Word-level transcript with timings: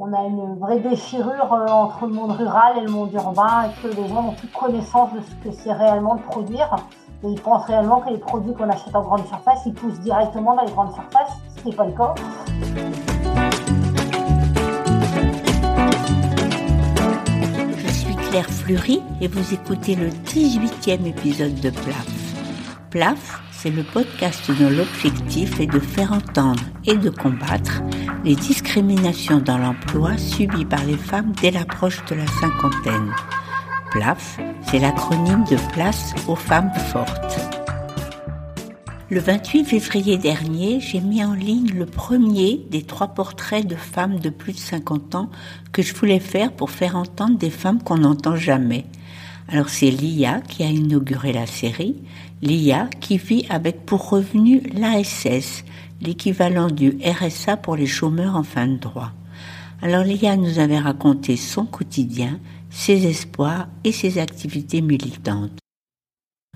on 0.00 0.12
a 0.12 0.24
une 0.24 0.56
vraie 0.60 0.78
déchirure 0.78 1.52
euh, 1.52 1.66
entre 1.66 2.06
le 2.06 2.12
monde 2.12 2.30
rural 2.30 2.78
et 2.78 2.82
le 2.82 2.90
monde 2.90 3.12
urbain 3.12 3.64
et 3.64 3.82
que 3.82 3.88
les 3.88 4.06
gens 4.08 4.22
n'ont 4.22 4.32
plus 4.32 4.46
connaissance 4.48 5.12
de 5.12 5.20
ce 5.20 5.48
que 5.48 5.52
c'est 5.52 5.72
réellement 5.72 6.14
de 6.14 6.22
produire. 6.22 6.76
Et 7.24 7.28
ils 7.28 7.40
pensent 7.40 7.64
réellement 7.64 8.00
que 8.00 8.10
les 8.10 8.18
produits 8.18 8.54
qu'on 8.54 8.70
achète 8.70 8.94
en 8.94 9.02
grande 9.02 9.26
surface, 9.26 9.58
ils 9.66 9.74
poussent 9.74 9.98
directement 9.98 10.54
dans 10.54 10.62
les 10.62 10.70
grandes 10.70 10.92
surfaces, 10.92 11.32
ce 11.56 11.62
qui 11.62 11.70
n'est 11.70 11.74
pas 11.74 11.86
le 11.86 11.92
cas. 11.92 12.14
Je 17.76 17.88
suis 17.88 18.14
Claire 18.14 18.48
Fleury 18.48 19.02
et 19.20 19.26
vous 19.26 19.52
écoutez 19.52 19.96
le 19.96 20.10
18e 20.10 21.06
épisode 21.06 21.56
de 21.56 21.70
PLAF. 21.70 22.06
PLAF, 22.90 23.47
c'est 23.60 23.70
le 23.70 23.82
podcast 23.82 24.40
dont 24.52 24.70
l'objectif 24.70 25.58
est 25.58 25.66
de 25.66 25.80
faire 25.80 26.12
entendre 26.12 26.62
et 26.84 26.94
de 26.94 27.10
combattre 27.10 27.82
les 28.24 28.36
discriminations 28.36 29.40
dans 29.40 29.58
l'emploi 29.58 30.16
subies 30.16 30.64
par 30.64 30.84
les 30.84 30.96
femmes 30.96 31.32
dès 31.42 31.50
l'approche 31.50 32.04
de 32.04 32.14
la 32.14 32.26
cinquantaine. 32.26 33.12
PLAF, 33.90 34.38
c'est 34.62 34.78
l'acronyme 34.78 35.42
de 35.50 35.56
Place 35.72 36.14
aux 36.28 36.36
femmes 36.36 36.70
fortes. 36.92 37.40
Le 39.10 39.18
28 39.18 39.64
février 39.64 40.18
dernier, 40.18 40.78
j'ai 40.80 41.00
mis 41.00 41.24
en 41.24 41.34
ligne 41.34 41.72
le 41.74 41.86
premier 41.86 42.64
des 42.70 42.82
trois 42.82 43.08
portraits 43.08 43.66
de 43.66 43.74
femmes 43.74 44.20
de 44.20 44.30
plus 44.30 44.52
de 44.52 44.58
50 44.58 45.16
ans 45.16 45.30
que 45.72 45.82
je 45.82 45.94
voulais 45.94 46.20
faire 46.20 46.52
pour 46.52 46.70
faire 46.70 46.94
entendre 46.94 47.38
des 47.38 47.50
femmes 47.50 47.82
qu'on 47.82 47.98
n'entend 47.98 48.36
jamais. 48.36 48.84
Alors 49.50 49.70
c'est 49.70 49.90
Lia 49.90 50.42
qui 50.42 50.62
a 50.62 50.68
inauguré 50.68 51.32
la 51.32 51.46
série, 51.46 51.96
Lia 52.42 52.86
qui 53.00 53.16
vit 53.16 53.46
avec 53.48 53.86
pour 53.86 54.10
revenu 54.10 54.60
l'ASS, 54.74 55.64
l'équivalent 56.02 56.68
du 56.68 56.98
RSA 57.02 57.56
pour 57.56 57.74
les 57.74 57.86
chômeurs 57.86 58.36
en 58.36 58.42
fin 58.42 58.66
de 58.66 58.76
droit. 58.76 59.12
Alors 59.80 60.04
Lia 60.04 60.36
nous 60.36 60.58
avait 60.58 60.78
raconté 60.78 61.36
son 61.36 61.64
quotidien, 61.64 62.38
ses 62.68 63.06
espoirs 63.06 63.68
et 63.84 63.92
ses 63.92 64.18
activités 64.18 64.82
militantes. 64.82 65.58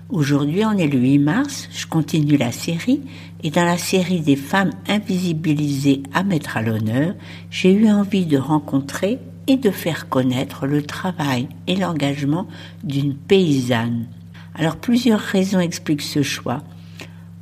Aujourd'hui, 0.09 0.63
on 0.63 0.77
est 0.77 0.87
le 0.87 0.99
8 0.99 1.17
mars, 1.17 1.69
je 1.71 1.87
continue 1.87 2.37
la 2.37 2.51
série, 2.51 3.01
et 3.41 3.49
dans 3.49 3.63
la 3.63 3.79
série 3.79 4.19
des 4.19 4.35
femmes 4.35 4.71
invisibilisées 4.87 6.03
à 6.13 6.23
mettre 6.23 6.57
à 6.57 6.61
l'honneur, 6.61 7.15
j'ai 7.49 7.73
eu 7.73 7.89
envie 7.89 8.27
de 8.27 8.37
rencontrer 8.37 9.17
et 9.47 9.57
de 9.57 9.71
faire 9.71 10.09
connaître 10.09 10.67
le 10.67 10.83
travail 10.83 11.47
et 11.67 11.75
l'engagement 11.75 12.47
d'une 12.83 13.15
paysanne. 13.15 14.07
Alors 14.55 14.75
plusieurs 14.75 15.19
raisons 15.19 15.59
expliquent 15.59 16.01
ce 16.01 16.23
choix. 16.23 16.61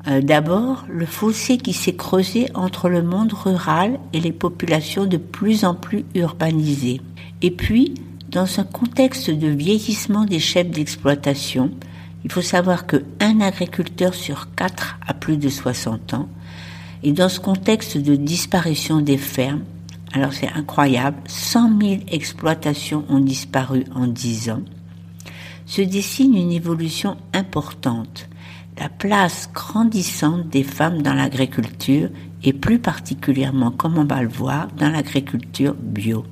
Euh, 0.07 0.21
d'abord, 0.21 0.85
le 0.89 1.05
fossé 1.05 1.57
qui 1.57 1.73
s'est 1.73 1.95
creusé 1.95 2.47
entre 2.55 2.89
le 2.89 3.03
monde 3.03 3.33
rural 3.33 3.99
et 4.13 4.19
les 4.19 4.31
populations 4.31 5.05
de 5.05 5.17
plus 5.17 5.63
en 5.63 5.75
plus 5.75 6.05
urbanisées. 6.15 7.01
Et 7.41 7.51
puis, 7.51 7.93
dans 8.29 8.59
un 8.59 8.63
contexte 8.63 9.29
de 9.29 9.47
vieillissement 9.47 10.25
des 10.25 10.39
chefs 10.39 10.71
d'exploitation, 10.71 11.71
il 12.23 12.31
faut 12.31 12.41
savoir 12.41 12.87
que 12.87 13.03
un 13.19 13.41
agriculteur 13.41 14.13
sur 14.13 14.53
quatre 14.55 14.97
a 15.05 15.13
plus 15.13 15.37
de 15.37 15.49
60 15.49 16.13
ans. 16.13 16.29
Et 17.03 17.11
dans 17.11 17.29
ce 17.29 17.39
contexte 17.39 17.97
de 17.97 18.15
disparition 18.15 19.01
des 19.01 19.17
fermes, 19.17 19.63
alors 20.13 20.33
c'est 20.33 20.49
incroyable, 20.49 21.17
100 21.27 21.79
000 21.79 22.01
exploitations 22.09 23.05
ont 23.09 23.19
disparu 23.19 23.85
en 23.95 24.07
10 24.07 24.49
ans, 24.49 24.63
se 25.65 25.81
dessine 25.81 26.35
une 26.35 26.51
évolution 26.51 27.17
importante. 27.33 28.27
La 28.77 28.89
place 28.89 29.49
grandissante 29.53 30.49
des 30.49 30.63
femmes 30.63 31.01
dans 31.01 31.13
l'agriculture 31.13 32.09
et 32.43 32.51
plus 32.51 32.79
particulièrement, 32.79 33.71
comme 33.71 33.97
on 33.97 34.05
va 34.05 34.21
le 34.23 34.29
voir, 34.29 34.67
dans 34.77 34.89
l'agriculture 34.89 35.75
bio. 35.75 36.25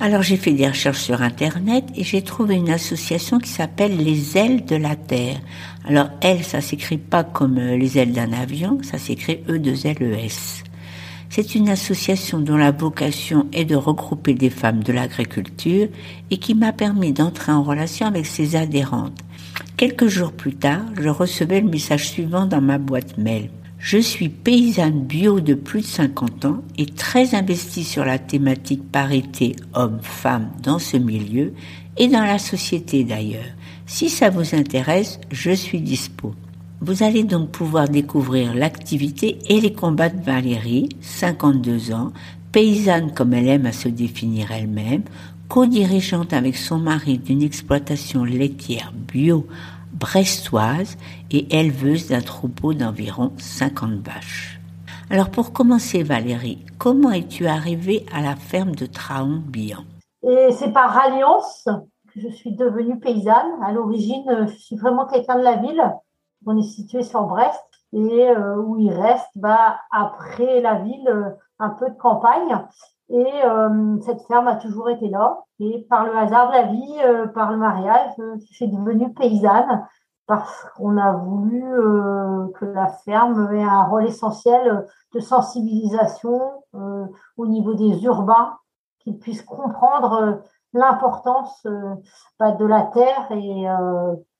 Alors 0.00 0.22
j'ai 0.22 0.36
fait 0.36 0.52
des 0.52 0.68
recherches 0.68 1.02
sur 1.02 1.22
Internet 1.22 1.84
et 1.96 2.04
j'ai 2.04 2.22
trouvé 2.22 2.54
une 2.54 2.70
association 2.70 3.38
qui 3.38 3.50
s'appelle 3.50 3.96
les 3.96 4.38
ailes 4.38 4.64
de 4.64 4.76
la 4.76 4.94
Terre. 4.94 5.40
Alors 5.84 6.08
elle, 6.20 6.44
ça 6.44 6.60
s'écrit 6.60 6.98
pas 6.98 7.24
comme 7.24 7.58
euh, 7.58 7.76
les 7.76 7.98
ailes 7.98 8.12
d'un 8.12 8.32
avion, 8.32 8.78
ça 8.82 8.98
s'écrit 8.98 9.40
E2LES. 9.48 10.67
C'est 11.30 11.54
une 11.54 11.68
association 11.68 12.40
dont 12.40 12.56
la 12.56 12.70
vocation 12.70 13.46
est 13.52 13.66
de 13.66 13.76
regrouper 13.76 14.34
des 14.34 14.50
femmes 14.50 14.82
de 14.82 14.92
l'agriculture 14.92 15.88
et 16.30 16.38
qui 16.38 16.54
m'a 16.54 16.72
permis 16.72 17.12
d'entrer 17.12 17.52
en 17.52 17.62
relation 17.62 18.06
avec 18.06 18.26
ses 18.26 18.56
adhérentes. 18.56 19.20
Quelques 19.76 20.08
jours 20.08 20.32
plus 20.32 20.54
tard, 20.54 20.82
je 20.98 21.08
recevais 21.08 21.60
le 21.60 21.68
message 21.68 22.08
suivant 22.08 22.46
dans 22.46 22.62
ma 22.62 22.78
boîte 22.78 23.18
mail. 23.18 23.50
Je 23.78 23.98
suis 23.98 24.28
paysanne 24.28 25.04
bio 25.04 25.40
de 25.40 25.54
plus 25.54 25.82
de 25.82 25.86
50 25.86 26.44
ans 26.46 26.62
et 26.76 26.86
très 26.86 27.34
investie 27.34 27.84
sur 27.84 28.04
la 28.04 28.18
thématique 28.18 28.90
parité 28.90 29.54
homme-femme 29.74 30.50
dans 30.62 30.80
ce 30.80 30.96
milieu 30.96 31.52
et 31.96 32.08
dans 32.08 32.24
la 32.24 32.38
société 32.38 33.04
d'ailleurs. 33.04 33.54
Si 33.86 34.08
ça 34.08 34.30
vous 34.30 34.54
intéresse, 34.54 35.20
je 35.30 35.52
suis 35.52 35.80
dispo. 35.80 36.34
Vous 36.80 37.02
allez 37.02 37.24
donc 37.24 37.50
pouvoir 37.50 37.88
découvrir 37.88 38.54
l'activité 38.54 39.38
et 39.48 39.60
les 39.60 39.72
combats 39.72 40.10
de 40.10 40.22
Valérie, 40.22 40.88
52 41.00 41.92
ans, 41.92 42.12
paysanne 42.52 43.12
comme 43.12 43.34
elle 43.34 43.48
aime 43.48 43.66
à 43.66 43.72
se 43.72 43.88
définir 43.88 44.52
elle-même, 44.52 45.02
co-dirigeante 45.48 46.32
avec 46.32 46.56
son 46.56 46.78
mari 46.78 47.18
d'une 47.18 47.42
exploitation 47.42 48.22
laitière 48.22 48.92
bio 48.94 49.44
brestoise 49.92 50.96
et 51.32 51.58
éleveuse 51.58 52.08
d'un 52.08 52.20
troupeau 52.20 52.74
d'environ 52.74 53.32
50 53.38 54.06
vaches. 54.06 54.60
Alors 55.10 55.30
pour 55.30 55.52
commencer 55.52 56.04
Valérie, 56.04 56.64
comment 56.78 57.10
es-tu 57.10 57.48
arrivée 57.48 58.06
à 58.14 58.22
la 58.22 58.36
ferme 58.36 58.76
de 58.76 58.86
Traon-Bihan? 58.86 59.82
Et 60.22 60.52
c'est 60.52 60.72
par 60.72 60.96
alliance 60.96 61.68
que 62.14 62.20
je 62.20 62.28
suis 62.28 62.54
devenue 62.54 63.00
paysanne. 63.00 63.50
À 63.64 63.72
l'origine, 63.72 64.46
je 64.46 64.54
suis 64.58 64.76
vraiment 64.76 65.06
quelqu'un 65.06 65.38
de 65.38 65.44
la 65.44 65.56
ville. 65.56 65.82
On 66.46 66.56
est 66.56 66.62
situé 66.62 67.02
sur 67.02 67.24
Brest 67.24 67.68
et 67.92 68.28
euh, 68.30 68.56
où 68.56 68.78
il 68.78 68.92
reste 68.92 69.30
bah, 69.36 69.76
après 69.90 70.60
la 70.60 70.74
ville 70.74 71.08
euh, 71.08 71.30
un 71.58 71.70
peu 71.70 71.88
de 71.88 71.96
campagne. 71.96 72.66
Et 73.10 73.26
euh, 73.44 73.98
cette 74.02 74.22
ferme 74.26 74.48
a 74.48 74.56
toujours 74.56 74.90
été 74.90 75.08
là. 75.08 75.42
Et 75.60 75.86
par 75.88 76.04
le 76.04 76.16
hasard 76.16 76.48
de 76.48 76.52
la 76.52 76.62
vie, 76.64 77.32
par 77.34 77.50
le 77.50 77.56
mariage, 77.56 78.12
je 78.18 78.52
suis 78.52 78.68
devenue 78.68 79.12
paysanne 79.14 79.86
parce 80.26 80.66
qu'on 80.76 80.98
a 80.98 81.12
voulu 81.12 81.62
que 82.54 82.66
la 82.66 82.88
ferme 82.88 83.50
ait 83.54 83.64
un 83.64 83.84
rôle 83.84 84.06
essentiel 84.06 84.86
de 85.14 85.20
sensibilisation 85.20 86.62
au 87.38 87.46
niveau 87.46 87.74
des 87.74 88.04
urbains, 88.04 88.58
qu'ils 88.98 89.18
puissent 89.18 89.42
comprendre 89.42 90.42
l'importance 90.74 91.66
bah, 92.38 92.52
de 92.52 92.66
la 92.66 92.82
terre 92.82 93.32
et 93.32 93.66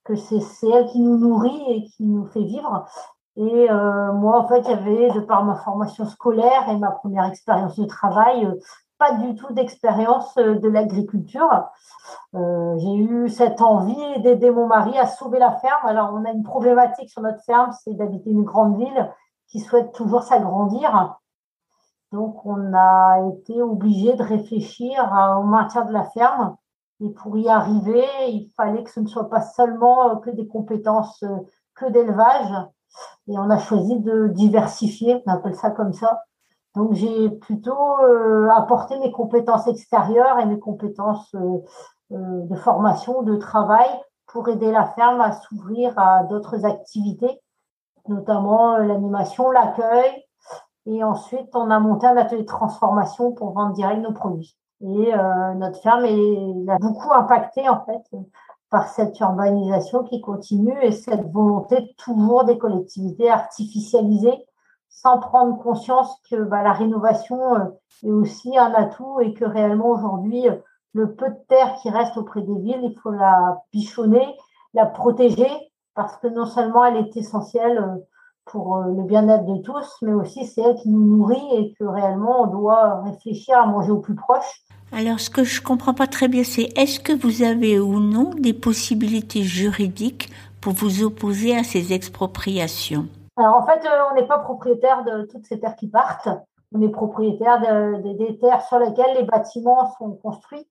que 0.09 0.17
c'est 0.17 0.69
elle 0.69 0.87
qui 0.87 1.01
nous 1.01 1.19
nourrit 1.19 1.63
et 1.69 1.85
qui 1.85 2.05
nous 2.05 2.25
fait 2.27 2.43
vivre 2.43 2.87
et 3.39 3.71
euh, 3.71 4.13
moi, 4.15 4.41
en 4.41 4.49
fait, 4.49 4.65
j'avais, 4.67 5.11
de 5.13 5.21
par 5.21 5.45
ma 5.45 5.55
formation 5.55 6.05
scolaire 6.07 6.69
et 6.69 6.77
ma 6.77 6.91
première 6.91 7.25
expérience 7.27 7.79
de 7.79 7.85
travail, 7.85 8.45
euh, 8.45 8.59
pas 8.99 9.13
du 9.13 9.37
tout 9.37 9.53
d'expérience 9.53 10.37
euh, 10.39 10.59
de 10.59 10.69
l'agriculture. 10.69 11.69
j'ai 12.33 12.95
eu 12.97 13.29
cette 13.29 13.63
envie 13.63 14.21
d'aider 14.23 14.51
mon 14.51 14.67
mari 14.67 14.99
à 14.99 15.07
sauver 15.07 15.39
la 15.39 15.53
ferme. 15.53 15.87
Alors, 15.87 16.11
on 16.15 16.25
a 16.25 16.33
une 16.33 16.43
problématique 16.43 17.11
sur 17.11 17.23
notre 17.23 17.41
ferme, 17.45 17.71
c'est 17.85 17.95
d'habiter 17.95 18.31
une 18.31 18.43
grande 18.43 18.77
ville 18.77 19.09
qui 19.47 19.61
souhaite 19.61 19.93
toujours 19.93 20.25
s'agrandir. 20.25 21.17
Donc, 22.11 22.45
on 22.45 22.75
a 22.75 23.21
été 23.35 23.63
obligé 23.63 24.15
de 24.15 24.23
réfléchir 24.25 25.01
au 25.39 25.45
maintien 25.45 25.85
de 25.85 25.93
la 25.93 26.03
ferme. 26.03 26.57
Et 27.01 27.11
pour 27.11 27.37
y 27.39 27.49
arriver, 27.49 28.05
il 28.29 28.51
fallait 28.57 28.83
que 28.83 28.91
ce 28.91 29.01
ne 29.01 29.07
soit 29.07 29.31
pas 29.31 29.41
seulement 29.41 30.17
que 30.17 30.31
des 30.31 30.49
compétences 30.49 31.25
que 31.75 31.87
d'élevage, 31.91 32.53
et 33.29 33.39
on 33.39 33.51
a 33.51 33.59
choisi 33.59 34.01
de 34.01 34.29
diversifier, 34.29 35.23
on 35.27 35.33
appelle 35.33 35.55
ça 35.55 35.71
comme 35.71 35.93
ça. 35.93 36.25
Donc 36.75 36.93
j'ai 36.93 37.31
plutôt 37.31 37.99
euh, 38.01 38.49
apporté 38.51 38.99
mes 38.99 39.11
compétences 39.11 39.67
extérieures 39.67 40.39
et 40.39 40.47
mes 40.47 40.59
compétences 40.59 41.35
euh, 41.35 41.59
euh, 42.13 42.43
de 42.45 42.55
formation, 42.57 43.23
de 43.23 43.37
travail 43.37 43.89
pour 44.27 44.49
aider 44.49 44.71
la 44.71 44.85
ferme 44.85 45.21
à 45.21 45.33
s'ouvrir 45.33 45.99
à 45.99 46.25
d'autres 46.25 46.65
activités, 46.65 47.41
notamment 48.09 48.77
l'animation, 48.79 49.51
l'accueil. 49.51 50.25
Et 50.87 51.03
ensuite, 51.03 51.55
on 51.55 51.71
a 51.71 51.81
monté 51.81 52.07
un 52.07 52.17
atelier 52.17 52.43
de 52.43 52.47
transformation 52.47 53.33
pour 53.33 53.53
vendre 53.53 53.73
direct 53.73 54.01
nos 54.01 54.13
produits. 54.13 54.57
Et 54.81 55.13
notre 55.57 55.81
ferme 55.81 56.05
a 56.69 56.79
beaucoup 56.79 57.13
impacté 57.13 57.69
en 57.69 57.85
fait 57.85 58.17
par 58.71 58.89
cette 58.89 59.19
urbanisation 59.21 60.05
qui 60.05 60.21
continue 60.21 60.77
et 60.83 60.93
cette 60.93 61.31
volonté 61.33 61.95
toujours 61.97 62.45
des 62.45 62.59
collectivités 62.59 63.31
artificialisées 63.31 64.47
sans 64.89 65.19
prendre 65.19 65.59
conscience 65.59 66.21
que 66.29 66.37
bah, 66.43 66.63
la 66.63 66.73
rénovation 66.73 67.55
euh, 67.55 67.65
est 68.03 68.11
aussi 68.11 68.57
un 68.59 68.73
atout 68.75 69.21
et 69.21 69.33
que 69.35 69.45
réellement 69.45 69.91
aujourd'hui, 69.91 70.49
euh, 70.49 70.57
le 70.93 71.15
peu 71.15 71.29
de 71.29 71.39
terre 71.49 71.77
qui 71.81 71.91
reste 71.91 72.17
auprès 72.17 72.43
des 72.43 72.59
villes, 72.59 72.81
il 72.83 72.99
faut 72.99 73.11
la 73.11 73.63
bichonner, 73.73 74.27
la 74.75 74.87
protéger 74.87 75.51
parce 75.95 76.17
que 76.17 76.27
non 76.27 76.47
seulement 76.47 76.85
elle 76.85 76.97
est 76.97 77.17
essentielle 77.17 77.79
euh, 77.79 77.97
pour 78.51 78.77
euh, 78.77 78.85
le 78.87 79.03
bien-être 79.03 79.45
de 79.45 79.59
tous, 79.63 79.97
mais 80.03 80.13
aussi 80.13 80.47
c'est 80.47 80.63
elle 80.63 80.77
qui 80.77 80.89
nous 80.89 81.05
nourrit 81.05 81.57
et 81.57 81.75
que 81.75 81.85
réellement 81.85 82.43
on 82.43 82.47
doit 82.47 83.03
réfléchir 83.03 83.59
à 83.59 83.67
manger 83.67 83.91
au 83.91 83.99
plus 83.99 84.15
proche. 84.15 84.63
Alors, 84.93 85.21
ce 85.21 85.29
que 85.29 85.45
je 85.45 85.61
comprends 85.61 85.95
pas 85.95 86.07
très 86.07 86.29
bien, 86.29 86.45
c'est 86.45 86.69
est-ce 86.79 86.99
que 86.99 87.13
vous 87.13 87.43
avez 87.43 87.79
ou 87.79 88.01
non 88.01 88.31
des 88.39 88.55
possibilités 88.55 89.43
juridiques 89.43 90.31
pour 90.63 90.73
vous 90.73 91.03
opposer 91.03 91.57
à 91.57 91.63
ces 91.63 91.93
expropriations? 91.93 93.07
Alors, 93.37 93.57
en 93.57 93.67
fait, 93.67 93.85
euh, 93.85 94.03
on 94.11 94.15
n'est 94.15 94.27
pas 94.27 94.39
propriétaire 94.39 95.05
de 95.05 95.27
toutes 95.31 95.45
ces 95.45 95.61
terres 95.61 95.77
qui 95.77 95.89
partent. 95.89 96.29
On 96.75 96.81
est 96.83 96.89
propriétaire 96.89 97.61
des 98.03 98.39
terres 98.39 98.63
sur 98.63 98.79
lesquelles 98.79 99.17
les 99.17 99.25
bâtiments 99.25 99.91
sont 99.99 100.13
construits 100.13 100.67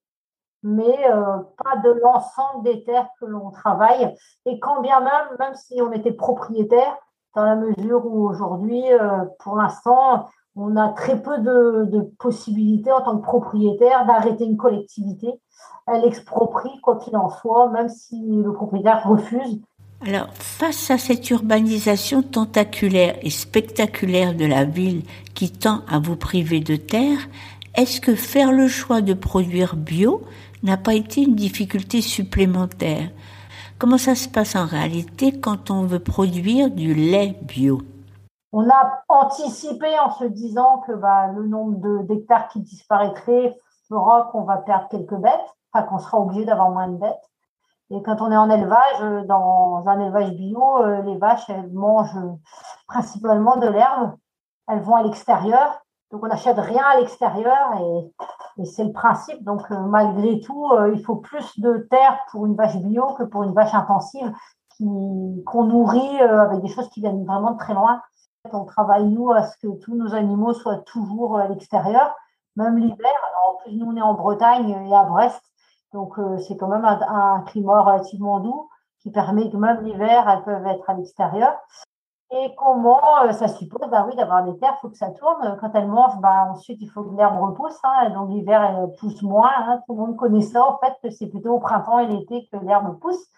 mais 0.63 1.09
euh, 1.09 1.37
pas 1.63 1.77
de 1.77 1.91
l'ensemble 2.01 2.63
des 2.63 2.83
terres 2.83 3.09
que 3.19 3.25
l'on 3.25 3.51
travaille. 3.51 4.15
Et 4.45 4.59
quand 4.59 4.81
bien 4.81 4.99
même, 4.99 5.37
même 5.39 5.55
si 5.55 5.81
on 5.81 5.91
était 5.91 6.11
propriétaire, 6.11 6.97
dans 7.37 7.45
la 7.45 7.55
mesure 7.55 8.03
où 8.03 8.27
aujourd'hui, 8.27 8.81
euh, 8.91 9.23
pour 9.39 9.57
l'instant, 9.57 10.27
on 10.55 10.75
a 10.75 10.89
très 10.89 11.21
peu 11.21 11.37
de, 11.37 12.01
possibilités 12.17 12.91
en 12.91 13.01
tant 13.01 13.17
que 13.17 13.23
propriétaire 13.23 14.07
d'arrêter 14.07 14.45
une 14.45 14.57
collectivité. 14.57 15.27
Elle 15.85 16.03
exproprie 16.03 16.81
quoi 16.81 16.97
qu'il 16.97 17.15
en 17.15 17.29
soit, 17.29 17.69
même 17.69 17.89
si 17.89 18.19
le 18.19 18.51
propriétaire 18.53 19.07
refuse. 19.07 19.61
Alors, 20.05 20.29
face 20.33 20.89
à 20.89 20.97
cette 20.97 21.29
urbanisation 21.29 22.23
tentaculaire 22.23 23.15
et 23.21 23.29
spectaculaire 23.29 24.35
de 24.35 24.45
la 24.45 24.65
ville 24.65 25.03
qui 25.35 25.51
tend 25.51 25.81
à 25.87 25.99
vous 25.99 26.15
priver 26.15 26.59
de 26.59 26.75
terre, 26.75 27.19
est-ce 27.75 28.01
que 28.01 28.15
faire 28.15 28.51
le 28.51 28.67
choix 28.67 29.01
de 29.01 29.13
produire 29.13 29.75
bio 29.75 30.23
n'a 30.63 30.77
pas 30.77 30.95
été 30.95 31.21
une 31.21 31.35
difficulté 31.35 32.01
supplémentaire? 32.01 33.09
Comment 33.79 33.99
ça 33.99 34.15
se 34.15 34.27
passe 34.27 34.55
en 34.55 34.65
réalité 34.65 35.39
quand 35.39 35.69
on 35.69 35.83
veut 35.83 35.99
produire 35.99 36.71
du 36.71 36.95
lait 36.95 37.37
bio? 37.43 37.79
On 38.51 38.67
a 38.67 39.03
anticipé 39.07 39.87
en 39.99 40.09
se 40.09 40.23
disant 40.25 40.79
que 40.87 40.93
bah, 40.93 41.27
le 41.27 41.45
nombre 41.45 42.01
d'hectares 42.07 42.47
qui 42.47 42.61
disparaîtrait 42.61 43.55
fera 43.87 44.29
qu'on 44.31 44.45
va 44.45 44.57
perdre 44.57 44.87
quelques 44.89 45.13
bêtes, 45.13 45.55
enfin 45.71 45.85
qu'on 45.85 45.99
sera 45.99 46.19
obligé 46.19 46.43
d'avoir 46.43 46.71
moins 46.71 46.87
de 46.87 46.97
bêtes. 46.97 47.29
Et 47.91 48.01
quand 48.01 48.19
on 48.19 48.31
est 48.31 48.37
en 48.37 48.49
élevage, 48.49 49.27
dans 49.27 49.83
un 49.85 49.99
élevage 49.99 50.31
bio, 50.31 50.81
euh, 50.81 51.03
les 51.03 51.17
vaches, 51.17 51.47
elles 51.47 51.71
mangent 51.71 52.17
principalement 52.87 53.57
de 53.57 53.67
l'herbe. 53.67 54.15
Elles 54.67 54.81
vont 54.81 54.95
à 54.95 55.03
l'extérieur. 55.03 55.83
Donc, 56.11 56.23
on 56.23 56.27
n'achète 56.27 56.57
rien 56.57 56.83
à 56.83 56.99
l'extérieur 56.99 57.75
et 57.79 58.11
c'est 58.65 58.83
le 58.83 58.91
principe. 58.91 59.43
Donc, 59.43 59.61
euh, 59.71 59.79
malgré 59.81 60.39
tout, 60.39 60.69
euh, 60.71 60.93
il 60.93 61.03
faut 61.03 61.15
plus 61.15 61.59
de 61.59 61.87
terre 61.89 62.19
pour 62.31 62.45
une 62.45 62.55
vache 62.55 62.77
bio 62.77 63.13
que 63.17 63.23
pour 63.23 63.43
une 63.43 63.53
vache 63.53 63.73
intensive 63.73 64.31
qu'on 64.79 65.63
nourrit 65.63 66.21
euh, 66.21 66.41
avec 66.41 66.61
des 66.61 66.67
choses 66.67 66.89
qui 66.89 67.01
viennent 67.01 67.25
vraiment 67.25 67.51
de 67.51 67.57
très 67.57 67.73
loin. 67.73 68.01
On 68.51 68.65
travaille, 68.65 69.05
nous, 69.05 69.31
à 69.31 69.43
ce 69.43 69.57
que 69.57 69.67
tous 69.79 69.95
nos 69.95 70.13
animaux 70.13 70.53
soient 70.53 70.77
toujours 70.77 71.37
à 71.37 71.47
l'extérieur, 71.47 72.15
même 72.55 72.77
l'hiver. 72.77 72.97
Alors, 73.29 73.55
en 73.55 73.63
plus, 73.63 73.75
nous, 73.75 73.87
on 73.87 73.95
est 73.95 74.01
en 74.01 74.13
Bretagne 74.13 74.69
et 74.69 74.95
à 74.95 75.03
Brest. 75.03 75.41
Donc, 75.93 76.15
c'est 76.47 76.55
quand 76.57 76.67
même 76.67 76.85
un, 76.85 76.99
un, 77.01 77.41
climat 77.41 77.81
relativement 77.81 78.39
doux 78.39 78.69
qui 79.01 79.09
permet 79.11 79.49
que 79.49 79.57
même 79.57 79.83
l'hiver, 79.83 80.29
elles 80.29 80.43
peuvent 80.43 80.65
être 80.67 80.89
à 80.89 80.93
l'extérieur. 80.93 81.55
Et 82.29 82.53
comment 82.57 83.01
euh, 83.23 83.31
ça 83.31 83.47
suppose 83.47 83.89
bah 83.89 84.05
oui, 84.07 84.15
d'avoir 84.17 84.43
des 84.43 84.57
terres, 84.57 84.73
il 84.77 84.81
faut 84.81 84.89
que 84.89 84.97
ça 84.97 85.11
tourne. 85.11 85.57
Quand 85.61 85.71
elles 85.75 85.87
mangent, 85.87 86.19
bah, 86.19 86.49
ensuite, 86.51 86.77
il 86.81 86.89
faut 86.89 87.03
que 87.03 87.15
l'herbe 87.15 87.39
repousse. 87.41 87.79
Hein, 87.83 88.09
donc 88.09 88.29
l'hiver, 88.29 88.61
elle 88.63 88.93
pousse 88.99 89.21
moins. 89.21 89.49
Hein. 89.57 89.81
Tout 89.87 89.93
le 89.93 89.99
monde 89.99 90.17
connaît 90.17 90.41
ça, 90.41 90.61
en 90.67 90.77
fait, 90.79 90.93
que 91.01 91.09
c'est 91.09 91.27
plutôt 91.27 91.53
au 91.53 91.59
printemps 91.59 91.99
et 91.99 92.07
l'été 92.07 92.47
que 92.51 92.57
l'herbe 92.57 92.99
pousse. 92.99 93.29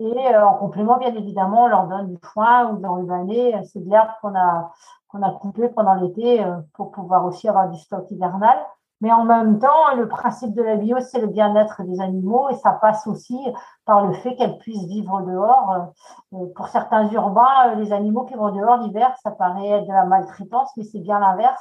Et 0.00 0.34
euh, 0.34 0.46
en 0.46 0.54
complément, 0.54 0.98
bien 0.98 1.14
évidemment, 1.14 1.64
on 1.64 1.68
leur 1.68 1.86
donne 1.88 2.08
du 2.08 2.18
foin 2.22 2.70
ou 2.70 2.78
dans 2.78 2.96
l'année, 2.96 3.58
c'est 3.64 3.80
de 3.84 3.90
l'herbe 3.90 4.10
qu'on 4.20 4.34
a, 4.34 4.72
qu'on 5.08 5.22
a 5.22 5.30
coupée 5.32 5.68
pendant 5.70 5.94
l'été 5.94 6.44
euh, 6.44 6.58
pour 6.74 6.92
pouvoir 6.92 7.24
aussi 7.24 7.48
avoir 7.48 7.68
du 7.70 7.78
stock 7.78 8.08
hivernal. 8.10 8.58
Mais 9.00 9.12
en 9.12 9.24
même 9.24 9.60
temps, 9.60 9.94
le 9.96 10.08
principe 10.08 10.54
de 10.54 10.62
la 10.62 10.76
bio, 10.76 10.96
c'est 11.00 11.20
le 11.20 11.28
bien-être 11.28 11.82
des 11.84 12.00
animaux 12.00 12.48
et 12.50 12.56
ça 12.56 12.72
passe 12.72 13.06
aussi 13.06 13.38
par 13.84 14.04
le 14.04 14.12
fait 14.12 14.34
qu'elles 14.34 14.58
puissent 14.58 14.86
vivre 14.86 15.22
dehors. 15.22 15.92
Euh, 16.32 16.46
pour 16.56 16.68
certains 16.68 17.08
urbains, 17.10 17.68
euh, 17.68 17.74
les 17.76 17.92
animaux 17.92 18.24
qui 18.24 18.34
dehors 18.34 18.78
l'hiver, 18.78 19.14
ça 19.22 19.30
paraît 19.30 19.68
être 19.68 19.86
de 19.86 19.92
la 19.92 20.04
maltraitance, 20.04 20.70
mais 20.76 20.82
c'est 20.82 20.98
bien 20.98 21.20
l'inverse. 21.20 21.60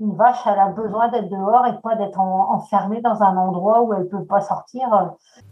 Une 0.00 0.16
vache, 0.16 0.38
elle 0.46 0.58
a 0.58 0.68
besoin 0.68 1.08
d'être 1.08 1.28
dehors 1.28 1.66
et 1.66 1.78
pas 1.82 1.96
d'être 1.96 2.20
enfermée 2.20 3.00
dans 3.02 3.22
un 3.22 3.36
endroit 3.36 3.82
où 3.82 3.92
elle 3.92 4.04
ne 4.04 4.08
peut 4.08 4.24
pas 4.24 4.40
sortir. 4.40 4.88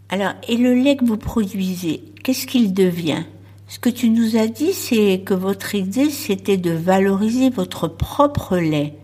Alors, 0.09 0.31
et 0.47 0.57
le 0.57 0.73
lait 0.73 0.95
que 0.95 1.05
vous 1.05 1.17
produisez, 1.17 2.15
qu'est-ce 2.23 2.47
qu'il 2.47 2.73
devient? 2.73 3.25
Ce 3.67 3.77
que 3.77 3.89
tu 3.89 4.09
nous 4.09 4.37
as 4.37 4.47
dit, 4.47 4.71
c'est 4.71 5.19
que 5.19 5.33
votre 5.33 5.75
idée, 5.75 6.09
c'était 6.09 6.55
de 6.55 6.71
valoriser 6.71 7.49
votre 7.49 7.89
propre 7.89 8.55
lait 8.55 8.97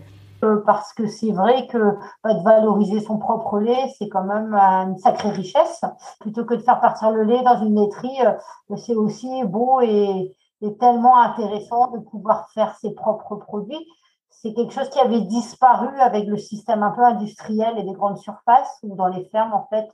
parce 0.64 0.92
que 0.92 1.06
c'est 1.06 1.32
vrai 1.32 1.66
que 1.66 1.96
bah, 2.22 2.34
de 2.34 2.42
valoriser 2.42 3.00
son 3.00 3.18
propre 3.18 3.58
lait, 3.58 3.88
c'est 3.98 4.08
quand 4.08 4.24
même 4.24 4.54
une 4.54 4.98
sacrée 4.98 5.30
richesse. 5.30 5.84
Plutôt 6.20 6.44
que 6.44 6.54
de 6.54 6.60
faire 6.60 6.80
partir 6.80 7.10
le 7.10 7.24
lait 7.24 7.42
dans 7.42 7.60
une 7.62 7.74
laiterie, 7.80 8.20
euh, 8.26 8.76
c'est 8.76 8.94
aussi 8.94 9.44
beau 9.44 9.80
et, 9.80 10.36
tellement 10.80 11.20
intéressant 11.20 11.90
de 11.90 11.98
pouvoir 11.98 12.48
faire 12.54 12.74
ses 12.76 12.94
propres 12.94 13.36
produits. 13.36 13.86
C'est 14.30 14.54
quelque 14.54 14.72
chose 14.72 14.88
qui 14.88 14.98
avait 14.98 15.20
disparu 15.20 15.88
avec 16.00 16.26
le 16.26 16.38
système 16.38 16.82
un 16.82 16.90
peu 16.90 17.04
industriel 17.04 17.76
et 17.76 17.82
des 17.82 17.92
grandes 17.92 18.16
surfaces, 18.16 18.78
où 18.82 18.94
dans 18.96 19.08
les 19.08 19.24
fermes, 19.26 19.52
en 19.52 19.66
fait, 19.68 19.90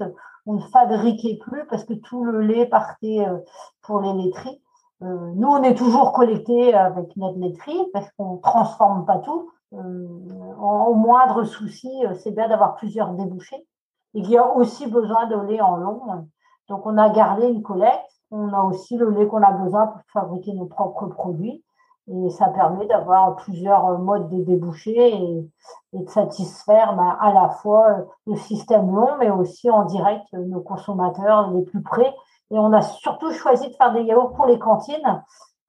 on 0.46 0.54
ne 0.54 0.60
fabriquait 0.60 1.38
plus 1.40 1.66
parce 1.66 1.84
que 1.84 1.94
tout 1.94 2.24
le 2.24 2.40
lait 2.40 2.66
partait 2.66 3.26
euh, 3.26 3.38
pour 3.82 4.00
les 4.00 4.12
laiteries. 4.12 4.60
Euh, 5.02 5.32
nous, 5.34 5.48
on 5.48 5.62
est 5.62 5.74
toujours 5.74 6.12
collecté 6.12 6.74
avec 6.74 7.16
notre 7.16 7.38
laiterie 7.38 7.86
parce 7.92 8.10
qu'on 8.12 8.34
ne 8.34 8.40
transforme 8.40 9.06
pas 9.06 9.18
tout. 9.18 9.50
Euh, 9.72 10.54
au 10.58 10.94
moindre 10.94 11.44
souci, 11.44 11.90
euh, 12.04 12.14
c'est 12.14 12.32
bien 12.32 12.48
d'avoir 12.48 12.74
plusieurs 12.74 13.12
débouchés. 13.12 13.66
Et 14.14 14.22
qu'il 14.22 14.32
y 14.32 14.38
a 14.38 14.46
aussi 14.56 14.88
besoin 14.88 15.26
de 15.26 15.36
lait 15.46 15.60
en 15.60 15.76
long. 15.76 16.26
Donc, 16.68 16.84
on 16.84 16.98
a 16.98 17.10
gardé 17.10 17.46
une 17.46 17.62
collecte. 17.62 18.10
On 18.32 18.52
a 18.52 18.62
aussi 18.62 18.96
le 18.96 19.10
lait 19.10 19.26
qu'on 19.26 19.42
a 19.42 19.52
besoin 19.52 19.86
pour 19.86 20.00
fabriquer 20.12 20.52
nos 20.52 20.66
propres 20.66 21.06
produits. 21.06 21.64
Et 22.08 22.30
ça 22.30 22.48
permet 22.48 22.86
d'avoir 22.86 23.36
plusieurs 23.36 23.98
modes 24.00 24.28
de 24.30 24.42
débouchés 24.42 25.14
et, 25.14 25.48
de 25.92 26.08
satisfaire 26.08 26.96
ben, 26.96 27.16
à 27.20 27.32
la 27.32 27.50
fois 27.50 27.98
le 28.26 28.34
système 28.34 28.92
long, 28.92 29.16
mais 29.20 29.30
aussi 29.30 29.70
en 29.70 29.84
direct 29.84 30.24
nos 30.32 30.60
consommateurs 30.60 31.52
les 31.52 31.62
plus 31.62 31.82
près. 31.82 32.12
Et 32.50 32.58
on 32.58 32.72
a 32.72 32.82
surtout 32.82 33.30
choisi 33.30 33.68
de 33.68 33.74
faire 33.74 33.92
des 33.92 34.02
yaourts 34.02 34.32
pour 34.32 34.46
les 34.46 34.58
cantines 34.58 35.22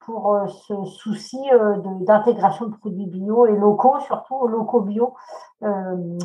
pour 0.06 0.34
euh, 0.34 0.48
ce 0.48 0.74
souci 0.86 1.40
euh, 1.54 1.78
d'intégration 2.02 2.68
de, 2.68 2.76
produits 2.76 3.06
bio 3.06 3.46
et 3.46 3.56
locaux, 3.56 4.00
surtout 4.06 4.48
locaux 4.48 4.82
bio, 4.82 5.14
euh, 5.64 6.18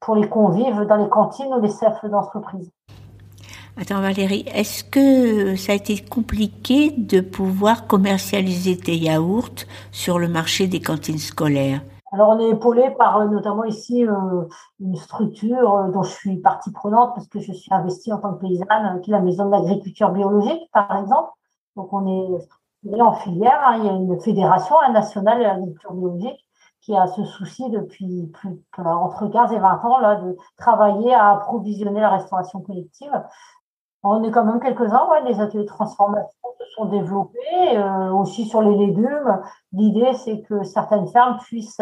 pour 0.00 0.16
les 0.16 0.28
convives 0.28 0.82
dans 0.82 0.96
les 0.96 1.08
cantines 1.08 1.52
ou 1.52 1.60
les 1.60 1.68
cercles 1.68 2.10
d'entreprise. 2.10 2.70
Attends 3.76 4.00
Valérie, 4.00 4.44
est-ce 4.54 4.84
que 4.84 5.56
ça 5.56 5.72
a 5.72 5.74
été 5.74 5.98
compliqué 5.98 6.92
de 6.92 7.20
pouvoir 7.20 7.88
commercialiser 7.88 8.76
tes 8.76 8.96
yaourts 8.96 9.66
sur 9.90 10.20
le 10.20 10.28
marché 10.28 10.68
des 10.68 10.80
cantines 10.80 11.18
scolaires? 11.18 11.82
Alors, 12.12 12.28
on 12.28 12.38
est 12.38 12.50
épaulé 12.50 12.90
par 12.96 13.28
notamment 13.28 13.64
ici 13.64 14.06
une 14.78 14.94
structure 14.94 15.90
dont 15.92 16.04
je 16.04 16.12
suis 16.12 16.36
partie 16.36 16.70
prenante 16.70 17.16
parce 17.16 17.26
que 17.26 17.40
je 17.40 17.52
suis 17.52 17.74
investie 17.74 18.12
en 18.12 18.18
tant 18.18 18.34
que 18.34 18.42
paysanne, 18.42 19.00
qui 19.02 19.10
est 19.10 19.14
la 19.14 19.20
Maison 19.20 19.46
de 19.46 19.50
l'Agriculture 19.50 20.10
biologique, 20.10 20.70
par 20.72 20.96
exemple. 20.96 21.30
Donc, 21.74 21.92
on 21.92 22.06
est 22.06 22.46
en 23.00 23.12
filière, 23.14 23.60
hein, 23.66 23.76
il 23.78 23.84
y 23.84 23.88
a 23.88 23.92
une 23.92 24.20
fédération 24.20 24.76
nationale 24.92 25.38
de 25.38 25.42
l'agriculture 25.44 25.92
biologique 25.92 26.44
qui 26.80 26.94
a 26.94 27.06
ce 27.06 27.24
souci 27.24 27.70
depuis 27.70 28.30
plus, 28.34 28.62
entre 28.76 29.26
15 29.26 29.52
et 29.52 29.58
20 29.58 29.84
ans 29.84 29.98
là, 29.98 30.16
de 30.16 30.36
travailler 30.58 31.14
à 31.14 31.30
approvisionner 31.30 32.00
la 32.00 32.10
restauration 32.10 32.60
collective. 32.60 33.12
On 34.02 34.22
est 34.22 34.30
quand 34.30 34.44
même 34.44 34.60
quelques-uns, 34.60 35.08
ouais, 35.08 35.22
les 35.24 35.40
ateliers 35.40 35.62
de 35.62 35.68
transformation 35.68 36.28
se 36.58 36.66
sont 36.74 36.84
développés, 36.84 37.78
euh, 37.78 38.12
aussi 38.12 38.44
sur 38.44 38.60
les 38.60 38.76
légumes. 38.76 39.40
L'idée, 39.72 40.12
c'est 40.12 40.42
que 40.42 40.62
certaines 40.62 41.08
fermes 41.08 41.38
puissent 41.38 41.80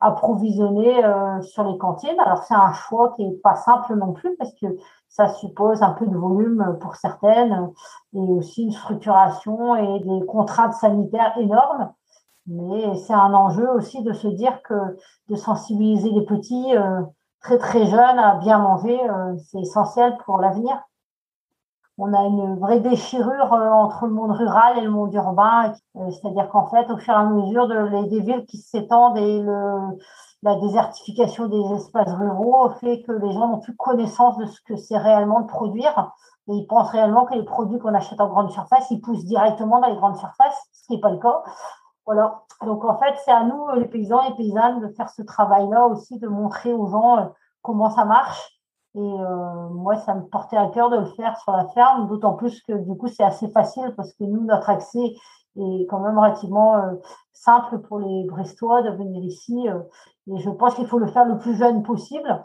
approvisionner 0.00 1.04
euh, 1.04 1.40
sur 1.42 1.64
les 1.64 1.78
cantines. 1.78 2.18
Alors, 2.20 2.42
c'est 2.44 2.54
un 2.54 2.72
choix 2.72 3.14
qui 3.16 3.26
n'est 3.26 3.36
pas 3.36 3.54
simple 3.54 3.94
non 3.94 4.12
plus 4.12 4.36
parce 4.36 4.52
que 4.60 4.66
ça 5.08 5.28
suppose 5.28 5.82
un 5.82 5.92
peu 5.92 6.06
de 6.06 6.16
volume 6.16 6.76
pour 6.80 6.96
certaines 6.96 7.70
et 8.12 8.18
aussi 8.18 8.64
une 8.64 8.72
structuration 8.72 9.76
et 9.76 10.00
des 10.00 10.26
contraintes 10.26 10.74
sanitaires 10.74 11.36
énormes. 11.38 11.92
Mais 12.46 12.94
c'est 12.96 13.14
un 13.14 13.34
enjeu 13.34 13.68
aussi 13.70 14.02
de 14.02 14.12
se 14.12 14.28
dire 14.28 14.62
que 14.62 14.74
de 15.28 15.34
sensibiliser 15.34 16.10
les 16.10 16.24
petits 16.24 16.76
euh, 16.76 17.02
très 17.40 17.58
très 17.58 17.86
jeunes 17.86 18.18
à 18.18 18.36
bien 18.36 18.58
manger, 18.58 18.98
euh, 19.08 19.36
c'est 19.38 19.60
essentiel 19.60 20.16
pour 20.24 20.38
l'avenir. 20.38 20.80
On 21.98 22.12
a 22.12 22.24
une 22.24 22.58
vraie 22.58 22.80
déchirure 22.80 23.52
euh, 23.54 23.70
entre 23.70 24.06
le 24.06 24.12
monde 24.12 24.32
rural 24.32 24.78
et 24.78 24.82
le 24.82 24.90
monde 24.90 25.14
urbain, 25.14 25.72
c'est-à-dire 25.94 26.48
qu'en 26.50 26.66
fait, 26.66 26.90
au 26.90 26.98
fur 26.98 27.14
et 27.14 27.16
à 27.16 27.24
mesure 27.24 27.68
de, 27.68 28.08
des 28.08 28.20
villes 28.20 28.44
qui 28.44 28.58
s'étendent 28.58 29.16
et 29.16 29.42
la 30.42 30.56
désertification 30.56 31.46
des 31.46 31.74
espaces 31.74 32.12
ruraux 32.12 32.70
fait 32.80 33.02
que 33.02 33.12
les 33.12 33.32
gens 33.32 33.48
n'ont 33.48 33.60
plus 33.60 33.74
connaissance 33.76 34.36
de 34.36 34.46
ce 34.46 34.60
que 34.60 34.76
c'est 34.76 34.98
réellement 34.98 35.40
de 35.40 35.46
produire. 35.46 36.12
Et 36.48 36.54
ils 36.54 36.66
pensent 36.66 36.90
réellement 36.90 37.24
que 37.24 37.34
les 37.34 37.44
produits 37.44 37.78
qu'on 37.78 37.94
achète 37.94 38.20
en 38.20 38.28
grande 38.28 38.50
surface, 38.50 38.90
ils 38.90 39.00
poussent 39.00 39.24
directement 39.24 39.80
dans 39.80 39.88
les 39.88 39.96
grandes 39.96 40.16
surfaces, 40.16 40.56
ce 40.72 40.86
qui 40.86 40.92
n'est 40.94 41.00
pas 41.00 41.10
le 41.10 41.18
cas. 41.18 41.42
Voilà. 42.04 42.42
Donc 42.64 42.84
en 42.84 42.96
fait, 42.98 43.14
c'est 43.24 43.32
à 43.32 43.42
nous, 43.42 43.68
les 43.74 43.86
paysans 43.86 44.22
et 44.22 44.34
paysannes, 44.36 44.80
de 44.80 44.88
faire 44.94 45.10
ce 45.10 45.22
travail-là 45.22 45.86
aussi, 45.86 46.18
de 46.18 46.28
montrer 46.28 46.72
aux 46.72 46.86
gens 46.86 47.32
comment 47.62 47.90
ça 47.90 48.04
marche. 48.04 48.55
Et 48.96 49.14
moi, 49.72 49.96
ça 49.96 50.14
me 50.14 50.22
portait 50.22 50.56
à 50.56 50.68
cœur 50.68 50.88
de 50.88 50.96
le 50.96 51.04
faire 51.04 51.38
sur 51.40 51.52
la 51.52 51.66
ferme, 51.68 52.08
d'autant 52.08 52.32
plus 52.32 52.62
que 52.62 52.72
du 52.72 52.96
coup, 52.96 53.08
c'est 53.08 53.24
assez 53.24 53.48
facile 53.48 53.92
parce 53.94 54.14
que 54.14 54.24
nous, 54.24 54.44
notre 54.44 54.70
accès 54.70 55.14
est 55.58 55.86
quand 55.86 56.00
même 56.00 56.18
relativement 56.18 56.76
simple 57.32 57.78
pour 57.80 57.98
les 57.98 58.24
Brestois 58.24 58.82
de 58.82 58.90
venir 58.90 59.22
ici. 59.22 59.66
et 60.28 60.38
je 60.38 60.48
pense 60.48 60.74
qu'il 60.74 60.86
faut 60.86 60.98
le 60.98 61.08
faire 61.08 61.26
le 61.26 61.36
plus 61.36 61.56
jeune 61.56 61.82
possible. 61.82 62.42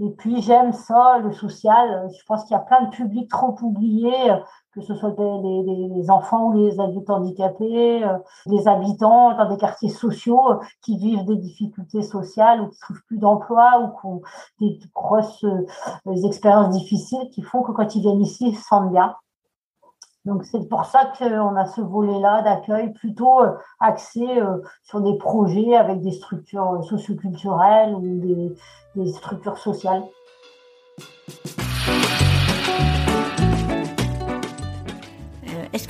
Et 0.00 0.10
puis 0.10 0.42
j'aime 0.42 0.72
ça, 0.72 1.18
le 1.18 1.32
social. 1.32 2.08
Je 2.18 2.24
pense 2.26 2.44
qu'il 2.44 2.56
y 2.56 2.60
a 2.60 2.62
plein 2.62 2.82
de 2.82 2.90
publics 2.90 3.30
trop 3.30 3.54
oubliés, 3.62 4.32
que 4.74 4.80
ce 4.80 4.94
soit 4.94 5.14
les, 5.18 6.10
enfants 6.10 6.46
ou 6.46 6.66
les 6.66 6.80
adultes 6.80 7.10
handicapés, 7.10 8.04
euh, 8.04 8.18
les 8.46 8.66
habitants 8.66 9.36
dans 9.36 9.48
des 9.48 9.58
quartiers 9.58 9.90
sociaux 9.90 10.52
euh, 10.52 10.56
qui 10.80 10.96
vivent 10.96 11.24
des 11.26 11.36
difficultés 11.36 12.02
sociales 12.02 12.62
ou 12.62 12.68
qui 12.68 12.78
trouvent 12.78 13.02
plus 13.06 13.18
d'emploi 13.18 13.80
ou 13.80 14.00
qui 14.00 14.06
ont 14.06 14.22
des 14.60 14.78
grosses 14.94 15.44
euh, 15.44 16.26
expériences 16.26 16.70
difficiles 16.70 17.28
qui 17.30 17.42
font 17.42 17.62
que 17.62 17.72
quand 17.72 17.94
ils 17.94 18.00
viennent 18.00 18.22
ici, 18.22 18.48
ils 18.48 18.56
se 18.56 18.64
sentent 18.64 18.90
bien. 18.90 19.14
Donc 20.24 20.44
c'est 20.44 20.68
pour 20.68 20.84
ça 20.84 21.12
qu'on 21.18 21.56
a 21.56 21.66
ce 21.66 21.80
volet-là 21.80 22.42
d'accueil 22.42 22.92
plutôt 22.92 23.40
axé 23.80 24.24
sur 24.84 25.00
des 25.00 25.18
projets 25.18 25.74
avec 25.74 26.00
des 26.00 26.12
structures 26.12 26.84
socioculturelles 26.84 27.92
ou 27.92 28.54
des, 28.94 29.12
structures 29.12 29.58
sociales. 29.58 30.04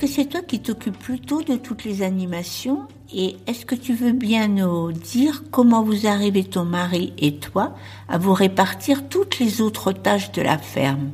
Que 0.03 0.09
c'est 0.09 0.25
toi 0.25 0.41
qui 0.41 0.59
t'occupes 0.59 0.99
plutôt 0.99 1.43
de 1.43 1.55
toutes 1.55 1.85
les 1.85 2.01
animations 2.01 2.89
et 3.13 3.37
est-ce 3.47 3.65
que 3.65 3.73
tu 3.73 3.93
veux 3.93 4.11
bien 4.11 4.49
nous 4.49 4.91
dire 4.91 5.43
comment 5.49 5.81
vous 5.81 6.07
arrivez, 6.07 6.43
ton 6.43 6.65
mari 6.65 7.13
et 7.17 7.37
toi, 7.37 7.73
à 8.09 8.17
vous 8.17 8.33
répartir 8.33 9.07
toutes 9.07 9.39
les 9.39 9.61
autres 9.61 9.93
tâches 9.93 10.33
de 10.33 10.41
la 10.41 10.57
ferme? 10.57 11.11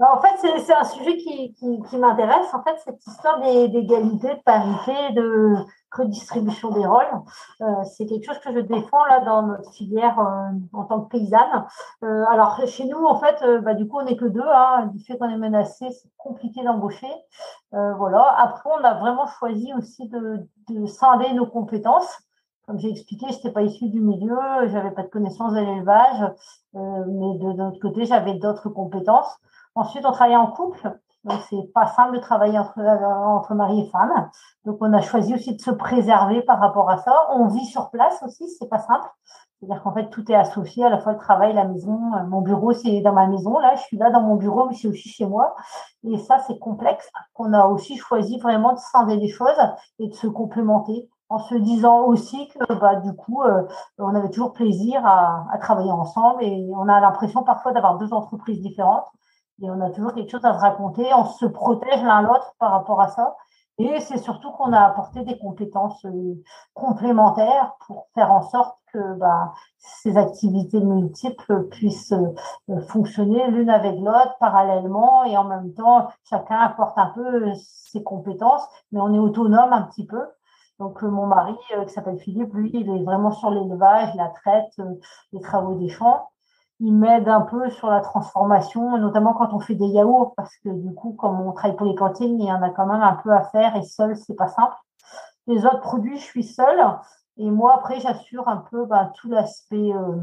En 0.00 0.20
fait, 0.20 0.58
c'est 0.58 0.74
un 0.74 0.84
sujet 0.84 1.16
qui, 1.16 1.54
qui, 1.54 1.98
m'intéresse. 1.98 2.52
En 2.54 2.62
fait, 2.62 2.76
cette 2.84 3.04
histoire 3.04 3.40
d'égalité, 3.40 4.28
de 4.28 4.42
parité, 4.44 5.12
de 5.14 5.54
redistribution 5.90 6.70
des 6.70 6.86
rôles, 6.86 7.22
euh, 7.62 7.82
c'est 7.84 8.06
quelque 8.06 8.24
chose 8.24 8.38
que 8.38 8.52
je 8.52 8.60
défends 8.60 9.04
là 9.06 9.20
dans 9.24 9.42
notre 9.42 9.72
filière 9.72 10.18
euh, 10.20 10.50
en 10.72 10.84
tant 10.84 11.00
que 11.00 11.08
paysanne. 11.08 11.64
Euh, 12.04 12.24
alors 12.30 12.60
chez 12.66 12.84
nous, 12.84 13.04
en 13.04 13.18
fait, 13.18 13.42
bah, 13.62 13.74
du 13.74 13.88
coup, 13.88 13.98
on 13.98 14.04
n'est 14.04 14.16
que 14.16 14.26
deux. 14.26 14.40
Hein, 14.40 14.90
du 14.94 15.02
fait 15.02 15.18
qu'on 15.18 15.28
est 15.28 15.36
menacé, 15.36 15.90
c'est 15.90 16.10
compliqué 16.16 16.62
d'embaucher. 16.62 17.12
voilà. 17.72 18.34
Après, 18.38 18.70
on 18.70 18.84
a 18.84 18.94
vraiment 18.94 19.26
choisi 19.26 19.72
aussi 19.76 20.08
de, 20.08 20.46
de 20.68 20.86
scinder 20.86 21.32
nos 21.32 21.46
compétences 21.46 22.22
comme 22.66 22.78
j'ai 22.78 22.90
expliqué, 22.90 23.24
je 23.30 23.36
n'étais 23.36 23.50
pas 23.50 23.62
issue 23.62 23.88
du 23.88 24.02
milieu, 24.02 24.36
j'avais 24.66 24.90
pas 24.90 25.02
de 25.02 25.08
connaissances 25.08 25.54
de 25.54 25.58
l'élevage, 25.58 26.20
mais 26.74 27.38
de, 27.38 27.52
de 27.54 27.62
l'autre 27.62 27.80
côté, 27.80 28.04
j'avais 28.04 28.34
d'autres 28.34 28.68
compétences. 28.68 29.38
Ensuite, 29.78 30.04
on 30.04 30.10
travaillait 30.10 30.36
en 30.36 30.50
couple. 30.50 30.98
Donc, 31.22 31.40
c'est 31.48 31.72
pas 31.72 31.86
simple 31.86 32.16
de 32.16 32.20
travailler 32.20 32.58
entre, 32.58 32.80
entre 32.80 33.54
mari 33.54 33.82
et 33.82 33.90
femme. 33.90 34.28
Donc, 34.64 34.78
on 34.80 34.92
a 34.92 35.00
choisi 35.00 35.32
aussi 35.34 35.54
de 35.54 35.60
se 35.60 35.70
préserver 35.70 36.42
par 36.42 36.58
rapport 36.58 36.90
à 36.90 36.98
ça. 36.98 37.14
On 37.30 37.46
vit 37.46 37.64
sur 37.64 37.90
place 37.90 38.20
aussi, 38.24 38.48
c'est 38.58 38.68
pas 38.68 38.80
simple. 38.80 39.08
C'est-à-dire 39.60 39.80
qu'en 39.84 39.92
fait, 39.92 40.10
tout 40.10 40.30
est 40.32 40.34
associé 40.34 40.84
à 40.84 40.88
la 40.88 40.98
fois 40.98 41.12
le 41.12 41.18
travail, 41.18 41.54
la 41.54 41.64
maison. 41.64 41.96
Mon 42.28 42.40
bureau, 42.40 42.72
c'est 42.72 43.00
dans 43.02 43.12
ma 43.12 43.28
maison. 43.28 43.60
Là, 43.60 43.76
je 43.76 43.82
suis 43.82 43.96
là 43.96 44.10
dans 44.10 44.20
mon 44.20 44.34
bureau, 44.34 44.66
mais 44.68 44.74
c'est 44.74 44.88
aussi 44.88 45.08
chez 45.10 45.26
moi. 45.26 45.54
Et 46.02 46.18
ça, 46.18 46.40
c'est 46.40 46.58
complexe. 46.58 47.08
On 47.36 47.52
a 47.52 47.66
aussi 47.66 47.96
choisi 47.96 48.40
vraiment 48.40 48.72
de 48.72 48.78
scinder 48.78 49.14
les 49.14 49.28
choses 49.28 49.58
et 50.00 50.08
de 50.08 50.14
se 50.14 50.26
complémenter 50.26 51.08
en 51.28 51.38
se 51.38 51.54
disant 51.54 52.04
aussi 52.04 52.48
que 52.48 52.74
bah, 52.80 52.96
du 52.96 53.14
coup, 53.14 53.42
euh, 53.44 53.62
on 53.98 54.14
avait 54.14 54.30
toujours 54.30 54.54
plaisir 54.54 55.06
à, 55.06 55.46
à, 55.52 55.58
travailler 55.58 55.92
ensemble 55.92 56.42
et 56.42 56.68
on 56.74 56.88
a 56.88 56.98
l'impression 57.00 57.44
parfois 57.44 57.72
d'avoir 57.72 57.98
deux 57.98 58.12
entreprises 58.12 58.60
différentes 58.60 59.06
et 59.62 59.70
on 59.70 59.80
a 59.80 59.90
toujours 59.90 60.14
quelque 60.14 60.30
chose 60.30 60.44
à 60.44 60.54
se 60.54 60.60
raconter. 60.60 61.06
On 61.14 61.24
se 61.24 61.46
protège 61.46 62.02
l'un 62.02 62.22
l'autre 62.22 62.54
par 62.58 62.72
rapport 62.72 63.00
à 63.00 63.08
ça. 63.08 63.36
Et 63.78 64.00
c'est 64.00 64.18
surtout 64.18 64.50
qu'on 64.52 64.72
a 64.72 64.80
apporté 64.80 65.22
des 65.22 65.38
compétences 65.38 66.04
euh, 66.04 66.42
complémentaires 66.74 67.76
pour 67.86 68.08
faire 68.14 68.32
en 68.32 68.42
sorte 68.42 68.76
que 68.92 69.14
bah, 69.14 69.52
ces 69.78 70.16
activités 70.16 70.80
multiples 70.80 71.68
puissent 71.68 72.12
euh, 72.12 72.80
fonctionner 72.88 73.48
l'une 73.48 73.70
avec 73.70 73.96
l'autre 74.00 74.36
parallèlement 74.40 75.22
et 75.24 75.36
en 75.36 75.44
même 75.44 75.72
temps, 75.74 76.08
chacun 76.24 76.58
apporte 76.58 76.98
un 76.98 77.12
peu 77.14 77.52
ses 77.54 78.02
compétences, 78.02 78.66
mais 78.90 79.00
on 79.00 79.14
est 79.14 79.18
autonome 79.20 79.72
un 79.72 79.82
petit 79.82 80.06
peu. 80.06 80.24
Donc 80.80 81.02
mon 81.02 81.26
mari, 81.26 81.54
qui 81.86 81.92
s'appelle 81.92 82.18
Philippe, 82.18 82.54
lui, 82.54 82.70
il 82.72 82.88
est 82.88 83.04
vraiment 83.04 83.32
sur 83.32 83.50
l'élevage, 83.50 84.14
la 84.14 84.28
traite, 84.28 84.72
les 85.32 85.40
travaux 85.40 85.74
des 85.74 85.88
champs 85.88 86.28
il 86.80 86.94
m'aide 86.94 87.28
un 87.28 87.40
peu 87.40 87.70
sur 87.70 87.88
la 87.88 88.00
transformation, 88.00 88.98
notamment 88.98 89.34
quand 89.34 89.52
on 89.52 89.58
fait 89.58 89.74
des 89.74 89.86
yaourts, 89.86 90.34
parce 90.36 90.56
que 90.58 90.68
du 90.68 90.94
coup, 90.94 91.12
comme 91.12 91.40
on 91.40 91.52
travaille 91.52 91.76
pour 91.76 91.86
les 91.86 91.96
cantines, 91.96 92.38
il 92.40 92.46
y 92.46 92.52
en 92.52 92.62
a 92.62 92.70
quand 92.70 92.86
même 92.86 93.02
un 93.02 93.16
peu 93.16 93.32
à 93.32 93.42
faire 93.42 93.74
et 93.76 93.82
seul, 93.82 94.16
c'est 94.16 94.36
pas 94.36 94.48
simple. 94.48 94.76
Les 95.46 95.64
autres 95.64 95.80
produits, 95.80 96.18
je 96.18 96.24
suis 96.24 96.44
seule. 96.44 96.80
Et 97.38 97.50
moi, 97.50 97.74
après, 97.76 98.00
j'assure 98.00 98.48
un 98.48 98.58
peu 98.70 98.84
bah, 98.84 99.10
tout 99.16 99.28
l'aspect, 99.28 99.92
euh, 99.92 100.16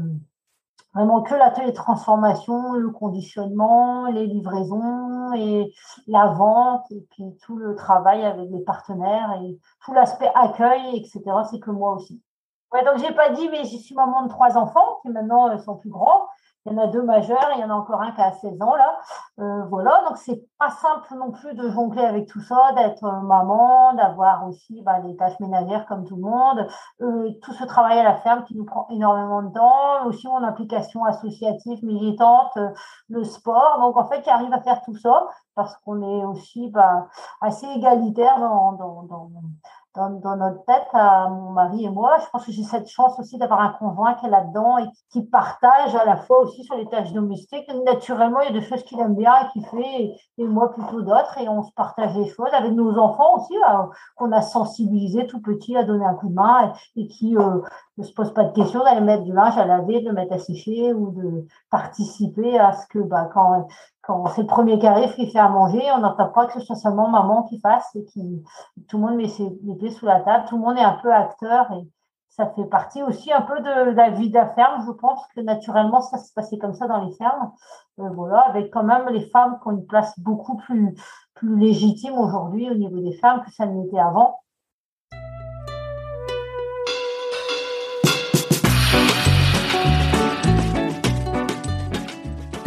vraiment 0.94 1.22
que 1.22 1.34
l'atelier 1.34 1.72
de 1.72 1.76
transformation, 1.76 2.72
le 2.74 2.90
conditionnement, 2.90 4.06
les 4.06 4.26
livraisons 4.26 5.34
et 5.34 5.74
la 6.06 6.28
vente, 6.28 6.90
et 6.90 7.06
puis 7.10 7.36
tout 7.42 7.56
le 7.56 7.74
travail 7.74 8.24
avec 8.24 8.48
les 8.50 8.60
partenaires 8.60 9.38
et 9.42 9.58
tout 9.84 9.92
l'aspect 9.92 10.30
accueil, 10.34 10.96
etc. 10.96 11.22
C'est 11.50 11.60
que 11.60 11.70
moi 11.70 11.92
aussi. 11.92 12.22
Ouais, 12.72 12.84
donc 12.84 12.98
j'ai 12.98 13.12
pas 13.14 13.30
dit, 13.30 13.48
mais 13.50 13.64
je 13.64 13.76
suis 13.76 13.94
maman 13.94 14.24
de 14.24 14.28
trois 14.28 14.56
enfants 14.56 14.98
qui 15.02 15.10
maintenant 15.10 15.50
euh, 15.50 15.58
sont 15.58 15.76
plus 15.76 15.90
grands. 15.90 16.28
Il 16.66 16.72
y 16.72 16.74
en 16.74 16.78
a 16.82 16.88
deux 16.88 17.02
majeurs, 17.02 17.48
il 17.54 17.60
y 17.60 17.64
en 17.64 17.70
a 17.70 17.74
encore 17.74 18.02
un 18.02 18.10
qui 18.10 18.20
a 18.20 18.32
16 18.32 18.60
ans 18.60 18.74
là. 18.74 18.98
Euh, 19.38 19.62
voilà, 19.66 20.02
donc 20.08 20.16
c'est 20.16 20.42
pas 20.58 20.70
simple 20.70 21.14
non 21.14 21.30
plus 21.30 21.54
de 21.54 21.70
jongler 21.70 22.02
avec 22.02 22.26
tout 22.26 22.40
ça, 22.40 22.72
d'être 22.74 23.04
euh, 23.04 23.20
maman, 23.20 23.94
d'avoir 23.94 24.48
aussi 24.48 24.82
bah, 24.82 24.98
les 24.98 25.16
tâches 25.16 25.38
ménagères 25.38 25.86
comme 25.86 26.04
tout 26.04 26.16
le 26.16 26.22
monde, 26.22 26.66
euh, 27.02 27.30
tout 27.40 27.52
ce 27.52 27.64
travail 27.64 28.00
à 28.00 28.02
la 28.02 28.16
ferme 28.16 28.42
qui 28.44 28.56
nous 28.56 28.64
prend 28.64 28.88
énormément 28.90 29.42
de 29.42 29.52
temps, 29.52 30.06
aussi 30.06 30.26
mon 30.26 30.42
implication 30.42 31.04
associative, 31.04 31.84
militante, 31.84 32.58
le 33.10 33.22
sport. 33.22 33.78
Donc 33.78 33.96
en 33.96 34.08
fait, 34.08 34.22
qui 34.22 34.30
arrive 34.30 34.52
à 34.52 34.60
faire 34.60 34.82
tout 34.82 34.96
ça 34.96 35.28
parce 35.54 35.76
qu'on 35.78 36.02
est 36.02 36.24
aussi 36.24 36.68
bah, 36.70 37.06
assez 37.40 37.66
égalitaire 37.66 38.40
dans 38.40 38.76
dans, 39.96 40.36
notre 40.36 40.64
tête, 40.64 40.88
à 40.92 41.28
mon 41.28 41.50
mari 41.52 41.84
et 41.84 41.90
moi. 41.90 42.18
Je 42.22 42.26
pense 42.30 42.44
que 42.44 42.52
j'ai 42.52 42.62
cette 42.62 42.88
chance 42.88 43.18
aussi 43.18 43.38
d'avoir 43.38 43.60
un 43.60 43.70
conjoint 43.70 44.14
qui 44.14 44.26
est 44.26 44.30
là-dedans 44.30 44.78
et 44.78 44.86
qui 45.10 45.22
partage 45.22 45.94
à 45.94 46.04
la 46.04 46.16
fois 46.16 46.40
aussi 46.40 46.64
sur 46.64 46.76
les 46.76 46.86
tâches 46.86 47.12
domestiques. 47.12 47.70
Naturellement, 47.84 48.40
il 48.40 48.52
y 48.52 48.56
a 48.56 48.60
des 48.60 48.66
choses 48.66 48.82
qu'il 48.82 49.00
aime 49.00 49.14
bien 49.14 49.32
et 49.40 49.48
qu'il 49.52 49.64
fait, 49.66 50.14
et, 50.38 50.44
moi 50.44 50.72
plutôt 50.72 51.00
d'autres, 51.00 51.38
et 51.38 51.48
on 51.48 51.62
se 51.62 51.72
partage 51.72 52.14
les 52.16 52.28
choses 52.28 52.52
avec 52.52 52.72
nos 52.72 52.98
enfants 52.98 53.36
aussi, 53.36 53.56
euh, 53.56 53.86
qu'on 54.16 54.32
a 54.32 54.42
sensibilisé 54.42 55.26
tout 55.26 55.40
petit 55.40 55.76
à 55.76 55.84
donner 55.84 56.04
un 56.04 56.14
coup 56.14 56.28
de 56.28 56.34
main 56.34 56.72
et, 56.96 57.06
qui 57.08 57.36
euh, 57.36 57.60
ne 57.98 58.04
se 58.04 58.12
pose 58.12 58.32
pas 58.34 58.44
de 58.44 58.52
question 58.52 58.84
d'aller 58.84 59.00
mettre 59.00 59.24
du 59.24 59.32
linge 59.32 59.56
à 59.56 59.64
laver, 59.64 60.00
de 60.00 60.08
le 60.08 60.14
mettre 60.14 60.34
à 60.34 60.38
sécher 60.38 60.92
ou 60.92 61.10
de 61.10 61.46
participer 61.70 62.58
à 62.58 62.72
ce 62.72 62.86
que 62.88 62.98
bah, 62.98 63.28
quand 63.32 63.66
quand 64.06 64.26
c'est 64.26 64.42
le 64.42 64.46
premier 64.46 64.78
qui 64.78 64.86
arrive 64.86 65.12
qui 65.14 65.30
fait 65.30 65.38
à 65.38 65.48
manger, 65.48 65.82
on 65.96 65.98
n'entend 65.98 66.28
pas 66.28 66.46
que 66.46 66.52
ce 66.52 66.60
soit 66.60 66.76
seulement 66.76 67.08
maman 67.08 67.42
qui 67.44 67.58
fasse 67.58 67.94
et 67.96 68.04
qui 68.04 68.44
tout 68.88 68.98
le 68.98 69.02
monde 69.02 69.16
met 69.16 69.28
ses 69.28 69.50
pieds 69.50 69.90
sous 69.90 70.06
la 70.06 70.20
table, 70.20 70.44
tout 70.48 70.56
le 70.56 70.62
monde 70.62 70.78
est 70.78 70.82
un 70.82 70.98
peu 71.02 71.12
acteur 71.12 71.72
et 71.72 71.88
ça 72.28 72.46
fait 72.50 72.66
partie 72.66 73.02
aussi 73.02 73.32
un 73.32 73.40
peu 73.40 73.58
de, 73.60 73.90
la 73.90 74.10
vie 74.10 74.28
de 74.28 74.34
la 74.34 74.46
ferme. 74.50 74.84
Je 74.86 74.92
pense 74.92 75.20
que 75.34 75.40
naturellement 75.40 76.02
ça 76.02 76.18
se 76.18 76.32
passait 76.32 76.58
comme 76.58 76.74
ça 76.74 76.86
dans 76.86 77.04
les 77.04 77.12
fermes, 77.14 77.50
euh, 77.98 78.08
voilà, 78.10 78.40
avec 78.40 78.70
quand 78.70 78.84
même 78.84 79.08
les 79.08 79.28
femmes 79.30 79.58
qui 79.60 79.68
ont 79.68 79.72
une 79.72 79.86
place 79.86 80.18
beaucoup 80.20 80.56
plus 80.56 80.94
plus 81.34 81.56
légitime 81.58 82.14
aujourd'hui 82.18 82.70
au 82.70 82.74
niveau 82.74 82.98
des 83.00 83.12
femmes 83.18 83.42
que 83.42 83.50
ça 83.50 83.66
n'était 83.66 83.98
avant. 83.98 84.40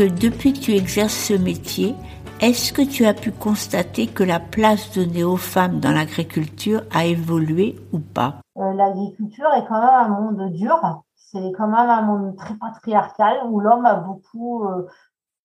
Depuis 0.03 0.53
que 0.53 0.60
tu 0.60 0.72
exerces 0.74 1.13
ce 1.13 1.34
métier, 1.34 1.96
est-ce 2.41 2.72
que 2.72 2.82
tu 2.82 3.06
as 3.06 3.13
pu 3.13 3.32
constater 3.32 4.08
que 4.08 4.24
la 4.24 4.39
place 4.39 4.94
donnée 4.96 5.25
aux 5.25 5.36
femmes 5.36 5.79
dans 5.79 5.91
l'agriculture 5.91 6.84
a 6.94 7.06
évolué 7.06 7.75
ou 7.91 8.00
pas? 8.00 8.36
Euh, 8.58 8.74
L'agriculture 8.74 9.51
est 9.58 9.65
quand 9.68 9.79
même 9.79 9.89
un 9.89 10.08
monde 10.08 10.51
dur. 10.53 11.03
C'est 11.15 11.51
quand 11.58 11.68
même 11.68 11.89
un 11.89 12.01
monde 12.01 12.38
très 12.38 12.56
patriarcal 12.56 13.41
où 13.50 13.60
l'homme 13.60 13.86
a 13.86 13.96
beaucoup, 13.96 14.63
euh, 14.63 14.88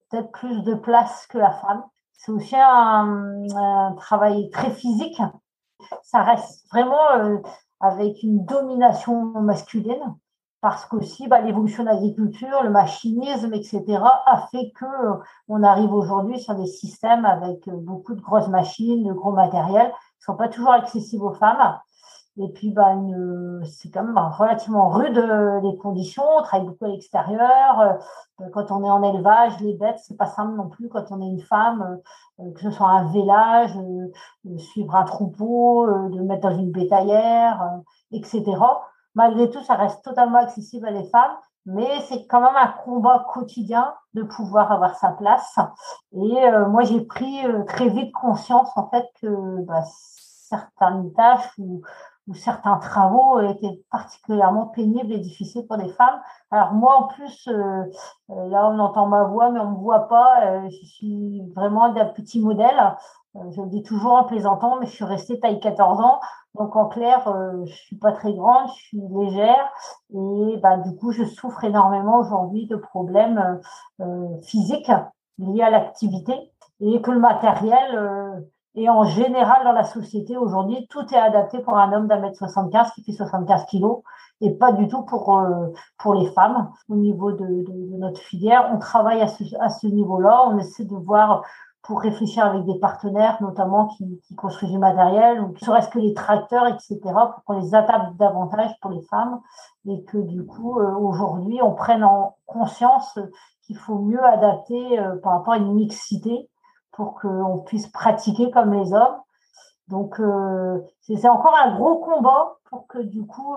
peut-être 0.09 0.31
plus 0.31 0.63
de 0.63 0.75
place 0.75 1.27
que 1.29 1.39
la 1.39 1.51
femme. 1.51 1.83
C'est 2.13 2.31
aussi 2.31 2.55
un, 2.57 3.95
travail 3.97 4.51
très 4.51 4.71
physique. 4.71 5.21
Ça 6.03 6.23
reste 6.23 6.67
vraiment 6.71 7.11
euh, 7.19 7.39
avec 7.81 8.23
une 8.23 8.45
domination 8.45 9.25
masculine 9.41 10.15
parce 10.65 10.87
qu'aussi 10.87 11.29
bah, 11.29 11.43
l'évolution 11.43 11.83
de 11.83 11.91
l'agriculture, 11.91 12.63
le 12.63 12.71
machinisme, 12.71 13.53
etc., 13.53 13.85
a 14.25 14.47
fait 14.51 14.73
que 14.75 14.87
euh, 14.87 15.17
on 15.47 15.63
arrive 15.63 15.93
aujourd'hui 15.93 16.41
sur 16.41 16.55
des 16.55 16.65
systèmes 16.65 17.27
avec 17.27 17.69
euh, 17.69 17.73
beaucoup 17.77 18.15
de 18.15 18.23
grosses 18.23 18.49
machines, 18.49 19.07
de 19.07 19.13
gros 19.13 19.33
matériels, 19.33 19.91
qui 19.91 20.31
ne 20.31 20.33
sont 20.33 20.37
pas 20.37 20.49
toujours 20.49 20.73
accessibles 20.73 21.23
aux 21.23 21.35
femmes. 21.35 21.79
Et 22.39 22.49
puis, 22.49 22.71
bah, 22.71 22.97
c'est 23.67 23.91
quand 23.91 24.05
même 24.05 24.17
relativement 24.17 24.89
rude 24.89 25.19
euh, 25.19 25.61
les 25.61 25.77
conditions. 25.77 26.25
On 26.39 26.43
travaille 26.43 26.67
beaucoup 26.67 26.87
à 26.87 26.89
l'extérieur. 26.89 27.99
Quand 28.55 28.71
on 28.71 28.83
est 28.85 28.91
en 28.91 29.03
élevage, 29.03 29.61
les 29.61 29.75
bêtes, 29.75 30.01
c'est 30.03 30.17
pas 30.17 30.29
simple 30.29 30.57
non 30.57 30.71
plus. 30.71 30.89
Quand 30.89 31.05
on 31.11 31.21
est 31.21 31.29
une 31.29 31.43
femme, 31.43 32.01
que 32.39 32.61
ce 32.63 32.71
soit 32.71 32.89
un 32.89 33.13
vélage, 33.13 33.79
suivre 34.57 34.97
un 34.97 35.05
troupeau, 35.05 35.87
de 36.09 36.23
mettre 36.23 36.49
dans 36.49 36.57
une 36.57 36.73
bétaillère, 36.73 37.83
etc 38.13 38.57
malgré 39.15 39.51
tout, 39.51 39.63
ça 39.63 39.75
reste 39.75 40.03
totalement 40.05 40.39
accessible 40.39 40.87
à 40.87 40.91
les 40.91 41.09
femmes, 41.09 41.37
mais 41.67 42.01
c'est 42.03 42.27
quand 42.27 42.41
même 42.41 42.57
un 42.57 42.73
combat 42.85 43.25
quotidien 43.33 43.95
de 44.15 44.23
pouvoir 44.23 44.71
avoir 44.71 44.97
sa 44.97 45.11
place. 45.11 45.59
Et 46.13 46.45
euh, 46.45 46.69
moi, 46.69 46.83
j'ai 46.83 47.01
pris 47.01 47.47
euh, 47.47 47.65
très 47.65 47.89
vite 47.89 48.13
conscience, 48.13 48.69
en 48.77 48.89
fait, 48.91 49.07
que 49.21 49.63
bah, 49.63 49.83
certaines 49.87 51.13
tâches 51.15 51.51
ou, 51.59 51.83
certains 52.35 52.79
travaux 52.79 53.39
étaient 53.41 53.85
particulièrement 53.91 54.69
pénibles 54.69 55.13
et 55.13 55.19
difficiles 55.19 55.67
pour 55.67 55.77
les 55.77 55.91
femmes. 55.91 56.23
Alors 56.51 56.73
moi, 56.73 56.97
en 56.97 57.03
plus, 57.09 57.49
euh, 57.49 57.83
là, 58.29 58.67
on 58.71 58.79
entend 58.79 59.07
ma 59.09 59.25
voix, 59.25 59.51
mais 59.51 59.61
on 59.61 59.73
ne 59.73 59.77
me 59.77 59.81
voit 59.83 60.09
pas. 60.09 60.69
je 60.71 60.87
suis 60.87 61.43
vraiment 61.55 61.91
d'un 61.91 62.07
petit 62.07 62.41
modèle. 62.41 62.97
Je 63.51 63.61
le 63.61 63.69
dis 63.69 63.83
toujours 63.83 64.13
en 64.13 64.25
plaisantant, 64.25 64.79
mais 64.79 64.87
je 64.87 64.93
suis 64.93 65.05
restée 65.05 65.41
taille 65.41 65.61
14 65.61 66.01
ans. 66.01 66.21
Donc 66.55 66.77
en 66.77 66.87
clair, 66.87 67.27
euh, 67.27 67.65
je 67.65 67.75
suis 67.75 67.97
pas 67.97 68.13
très 68.13 68.33
grande, 68.33 68.69
je 68.69 68.83
suis 68.83 69.01
légère 69.11 69.73
et 70.15 70.57
bah, 70.63 70.77
du 70.77 70.95
coup, 70.97 71.11
je 71.11 71.25
souffre 71.25 71.65
énormément 71.65 72.19
aujourd'hui 72.19 72.67
de 72.67 72.77
problèmes 72.77 73.61
euh, 74.01 74.41
physiques 74.43 74.93
liés 75.39 75.63
à 75.63 75.71
l'activité 75.71 76.53
et 76.81 77.03
que 77.03 77.11
le 77.11 77.19
matériel 77.19 77.97
euh, 77.97 78.41
et 78.77 78.89
en 78.89 79.05
général 79.05 79.65
dans 79.65 79.73
la 79.73 79.85
société 79.85 80.37
aujourd'hui, 80.37 80.87
tout 80.89 81.05
est 81.13 81.19
adapté 81.19 81.59
pour 81.61 81.77
un 81.77 81.93
homme 81.93 82.09
d'un 82.09 82.21
mètre 82.21 82.39
75 82.39 82.93
qui 82.93 83.05
fait 83.05 83.13
75 83.13 83.67
kilos 83.67 84.03
et 84.41 84.53
pas 84.53 84.73
du 84.73 84.89
tout 84.89 85.03
pour 85.03 85.37
euh, 85.37 85.69
pour 85.99 86.15
les 86.15 86.27
femmes 86.33 86.71
au 86.89 86.97
niveau 86.97 87.33
de, 87.33 87.65
notre 87.99 88.21
filière. 88.21 88.71
On 88.73 88.79
travaille 88.79 89.21
à 89.23 89.29
ce 89.29 89.87
niveau-là, 89.87 90.49
on 90.49 90.59
essaie 90.59 90.85
de 90.85 90.97
voir 90.97 91.43
pour 91.85 92.01
réfléchir 92.01 92.47
avec 92.47 92.65
des 92.65 92.79
partenaires, 92.79 93.37
notamment 93.43 93.89
qui, 93.89 94.19
qui 94.27 94.35
construisent 94.35 94.73
du 94.73 94.79
matériel, 94.79 95.43
ou 95.43 95.55
serait-ce 95.59 95.91
que 95.91 95.99
les 95.99 96.15
tracteurs, 96.15 96.67
etc., 96.67 96.99
pour 97.03 97.45
qu'on 97.45 97.61
les 97.61 97.75
adapte 97.75 98.17
davantage 98.17 98.71
pour 98.81 98.91
les 98.91 99.03
femmes, 99.03 99.41
et 99.87 100.03
que 100.05 100.17
du 100.17 100.47
coup, 100.47 100.81
euh, 100.81 100.95
aujourd'hui, 100.97 101.61
on 101.63 101.75
prenne 101.75 102.03
en 102.03 102.37
conscience 102.47 103.19
qu'il 103.63 103.77
faut 103.77 103.99
mieux 103.99 104.25
adapter 104.25 104.99
euh, 104.99 105.17
par 105.23 105.35
rapport 105.35 105.55
à 105.55 105.59
une 105.59 105.75
mixité 105.75 106.49
pour 106.93 107.21
qu'on 107.21 107.59
puisse 107.67 107.89
pratiquer 107.89 108.51
comme 108.51 108.73
les 108.73 108.95
hommes. 108.95 109.19
Donc, 109.89 110.19
euh, 110.21 110.81
c'est 111.03 111.29
encore 111.29 111.55
un 111.55 111.77
gros 111.77 111.99
combat 111.99 112.57
pour 112.71 112.87
que 112.87 112.99
du 112.99 113.27
coup, 113.27 113.55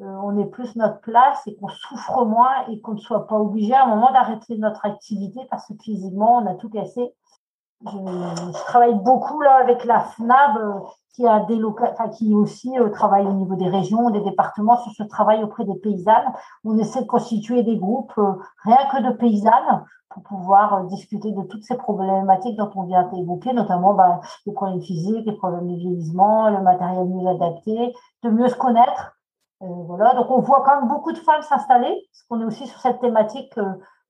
on 0.00 0.36
ait 0.36 0.46
plus 0.46 0.76
notre 0.76 1.00
place 1.00 1.46
et 1.46 1.54
qu'on 1.56 1.68
souffre 1.68 2.24
moins 2.26 2.66
et 2.68 2.80
qu'on 2.82 2.94
ne 2.94 2.98
soit 2.98 3.26
pas 3.26 3.36
obligé 3.38 3.72
à 3.72 3.84
un 3.84 3.86
moment 3.86 4.12
d'arrêter 4.12 4.58
notre 4.58 4.84
activité 4.84 5.40
parce 5.48 5.66
que 5.68 5.74
physiquement, 5.80 6.38
on 6.38 6.46
a 6.46 6.54
tout 6.56 6.68
cassé 6.68 7.14
je, 7.86 8.52
travaille 8.64 8.94
beaucoup 8.94 9.40
là 9.40 9.56
avec 9.56 9.84
la 9.84 10.00
FNAB 10.00 10.56
euh, 10.58 10.80
qui 11.14 11.26
a 11.26 11.40
des 11.40 11.62
enfin, 11.64 12.08
qui 12.08 12.34
aussi 12.34 12.78
euh, 12.78 12.88
travaille 12.90 13.26
au 13.26 13.32
niveau 13.32 13.54
des 13.54 13.68
régions, 13.68 14.10
des 14.10 14.20
départements 14.20 14.78
sur 14.78 14.92
ce 14.92 15.02
travail 15.02 15.42
auprès 15.42 15.64
des 15.64 15.74
paysannes. 15.74 16.32
On 16.64 16.78
essaie 16.78 17.02
de 17.02 17.06
constituer 17.06 17.62
des 17.62 17.76
groupes 17.76 18.12
euh, 18.18 18.34
rien 18.64 18.78
que 18.90 19.02
de 19.02 19.12
paysannes 19.16 19.84
pour 20.10 20.22
pouvoir 20.22 20.84
discuter 20.84 21.32
de 21.32 21.42
toutes 21.42 21.64
ces 21.64 21.76
problématiques 21.76 22.56
dont 22.56 22.70
on 22.74 22.82
vient 22.84 23.08
d'évoquer, 23.08 23.52
notamment 23.54 23.94
bah, 23.94 24.20
les 24.46 24.52
problèmes 24.52 24.82
physiques, 24.82 25.24
les 25.24 25.36
problèmes 25.36 25.68
de 25.68 25.76
vieillissement, 25.76 26.50
le 26.50 26.60
matériel 26.60 27.06
mieux 27.06 27.26
adapté, 27.26 27.94
de 28.22 28.28
mieux 28.28 28.48
se 28.48 28.56
connaître. 28.56 29.16
voilà, 29.60 30.14
donc 30.14 30.30
on 30.30 30.40
voit 30.40 30.62
quand 30.66 30.80
même 30.80 30.88
beaucoup 30.88 31.12
de 31.12 31.18
femmes 31.18 31.40
s'installer, 31.40 31.88
parce 32.10 32.22
qu'on 32.28 32.42
est 32.42 32.44
aussi 32.44 32.66
sur 32.66 32.78
cette 32.80 33.00
thématique 33.00 33.54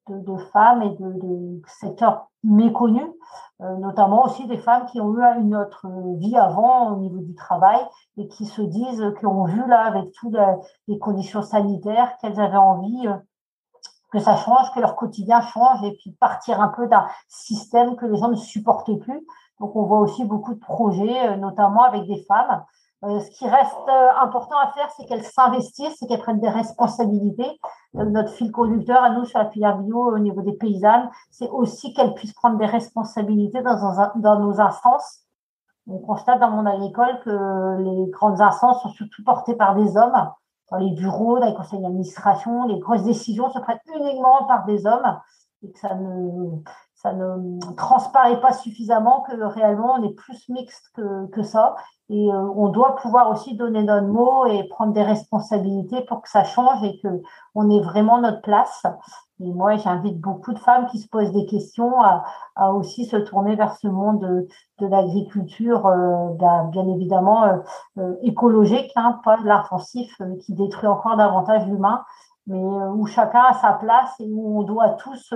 de, 0.09 0.37
femmes 0.53 0.83
et 0.83 0.91
de, 0.91 1.63
secteurs 1.67 2.29
méconnus. 2.45 3.09
Euh, 3.61 3.77
notamment 3.77 4.25
aussi 4.25 4.47
des 4.47 4.57
femmes 4.57 4.87
qui 4.87 5.01
ont 5.01 5.17
eu 5.17 5.23
une 5.41 5.55
autre 5.55 5.87
vie 6.19 6.37
avant 6.37 6.93
au 6.93 6.97
niveau 6.97 7.19
du 7.19 7.35
travail 7.35 7.79
et 8.17 8.27
qui 8.27 8.47
se 8.47 8.61
disent, 8.63 9.05
qui 9.21 9.27
ont 9.27 9.45
vu 9.45 9.65
là 9.69 9.85
avec 9.85 10.11
toutes 10.13 10.37
les 10.89 10.99
conditions 10.99 11.43
sanitaires 11.43 12.17
qu'elles 12.19 12.41
avaient 12.41 12.57
envie 12.57 13.07
euh, 13.07 13.15
que 14.13 14.19
ça 14.19 14.37
change, 14.37 14.73
que 14.75 14.81
leur 14.81 14.97
quotidien 14.97 15.41
change 15.41 15.83
et 15.85 15.93
puis 15.93 16.13
partir 16.13 16.61
un 16.61 16.69
peu 16.69 16.87
d'un 16.87 17.07
système 17.29 17.97
que 17.97 18.07
les 18.07 18.19
gens 18.19 18.29
ne 18.29 18.37
supportaient 18.37 18.99
plus. 18.99 19.27
Donc 19.61 19.77
on 19.77 19.85
voit 19.85 20.01
aussi 20.01 20.25
beaucoup 20.25 20.55
de 20.55 20.61
projets, 20.61 21.29
euh, 21.29 21.37
notamment 21.37 21.85
avec 21.85 22.07
des 22.07 22.23
femmes 22.25 22.65
euh, 23.05 23.19
ce 23.19 23.31
qui 23.31 23.49
reste 23.49 23.89
euh, 23.89 24.09
important 24.21 24.57
à 24.59 24.71
faire, 24.73 24.89
c'est 24.97 25.05
qu'elles 25.07 25.25
s'investissent 25.25 26.01
et 26.03 26.07
qu'elles 26.07 26.21
prennent 26.21 26.41
des 26.41 26.49
responsabilités. 26.49 27.59
Euh, 27.97 28.05
notre 28.05 28.31
fil 28.31 28.53
conducteur 28.53 29.03
à 29.03 29.11
nous 29.11 29.25
sur 29.25 29.41
la 29.41 29.51
filière 29.51 29.79
bio 29.79 30.15
au 30.15 30.19
niveau 30.21 30.41
des 30.43 30.53
paysannes, 30.53 31.11
c'est 31.31 31.49
aussi 31.49 31.93
qu'elles 31.95 32.15
puissent 32.15 32.35
prendre 32.35 32.59
des 32.59 32.67
responsabilités 32.67 33.61
dans, 33.63 34.39
nos 34.39 34.61
instances. 34.61 35.23
On 35.89 35.99
constate 35.99 36.39
dans 36.39 36.51
mon 36.51 36.65
agricole 36.65 37.21
que 37.25 37.79
les 37.79 38.11
grandes 38.11 38.41
instances 38.41 38.81
sont 38.83 38.91
surtout 38.91 39.25
portées 39.25 39.57
par 39.57 39.75
des 39.75 39.97
hommes. 39.97 40.31
Dans 40.71 40.79
les 40.79 40.93
bureaux, 40.93 41.41
dans 41.41 41.47
les 41.47 41.55
conseils 41.55 41.81
d'administration, 41.81 42.67
les 42.67 42.79
grosses 42.79 43.03
décisions 43.03 43.51
se 43.51 43.59
prennent 43.59 43.81
uniquement 43.97 44.45
par 44.47 44.65
des 44.65 44.87
hommes 44.87 45.19
et 45.65 45.73
que 45.73 45.79
ça 45.79 45.97
ça 47.03 47.13
ne 47.13 47.59
transparaît 47.77 48.41
pas 48.41 48.53
suffisamment 48.53 49.23
que 49.23 49.43
réellement 49.43 49.95
on 49.99 50.05
est 50.05 50.15
plus 50.15 50.49
mixte 50.49 50.93
que, 50.95 51.43
ça 51.43 51.75
et 52.09 52.29
euh, 52.33 52.53
on 52.57 52.69
doit 52.69 52.95
pouvoir 52.97 53.31
aussi 53.31 53.57
donner 53.57 53.83
notre 53.83 54.07
mot 54.07 54.47
et 54.47 54.65
prendre 54.69 54.93
des 54.93 55.03
responsabilités 55.03 56.03
pour 56.03 56.23
que 56.23 56.29
ça 56.29 56.45
change 56.45 56.85
et 56.85 57.01
que 57.01 57.09
on 57.55 57.71
ait 57.71 57.83
vraiment 57.83 58.21
notre 58.21 58.43
place. 58.43 58.83
Et 59.41 59.51
moi, 59.51 59.77
j'invite 59.77 60.21
beaucoup 60.21 60.53
de 60.53 60.59
femmes 60.59 60.87
qui 60.87 60.99
se 60.99 61.09
posent 61.09 61.33
des 61.33 61.47
questions 61.47 62.01
à, 62.03 62.73
aussi 62.73 63.07
se 63.07 63.17
tourner 63.17 63.57
vers 63.57 63.75
ce 63.77 63.89
monde 63.89 64.21
de, 64.21 64.47
de 64.79 64.87
l'agriculture, 64.87 65.87
euh, 65.87 66.29
bien 66.71 66.87
évidemment 66.87 67.61
euh, 67.99 68.15
écologique, 68.23 68.93
hein, 68.95 69.21
pas 69.25 69.39
l'intensif 69.43 70.17
qui 70.43 70.53
détruit 70.55 70.87
encore 70.87 71.17
davantage 71.17 71.67
l'humain, 71.67 72.05
mais 72.47 72.59
euh, 72.59 72.91
où 72.93 73.07
chacun 73.07 73.43
a 73.43 73.55
sa 73.55 73.73
place 73.75 74.19
et 74.21 74.29
où 74.29 74.59
on 74.59 74.63
doit 74.63 74.91
tous 74.91 75.33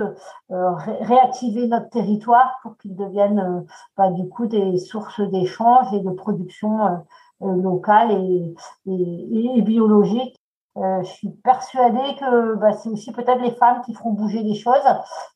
euh, 0.51 0.71
réactiver 1.01 1.67
notre 1.67 1.89
territoire 1.89 2.59
pour 2.61 2.77
qu'il 2.77 2.95
devienne 2.95 3.39
euh, 3.39 3.61
bah, 3.95 4.11
du 4.11 4.27
coup 4.27 4.47
des 4.47 4.77
sources 4.77 5.21
d'échange 5.21 5.93
et 5.93 6.01
de 6.01 6.11
production 6.11 7.03
locale 7.39 8.11
et, 8.11 8.53
et, 8.87 9.57
et 9.57 9.61
biologique. 9.61 10.35
Je 10.77 11.09
suis 11.09 11.29
persuadée 11.43 12.15
que 12.19 12.55
bah, 12.55 12.71
c'est 12.73 12.89
aussi 12.89 13.11
peut-être 13.11 13.41
les 13.41 13.51
femmes 13.51 13.81
qui 13.85 13.93
feront 13.93 14.11
bouger 14.11 14.43
les 14.43 14.55
choses. 14.55 14.75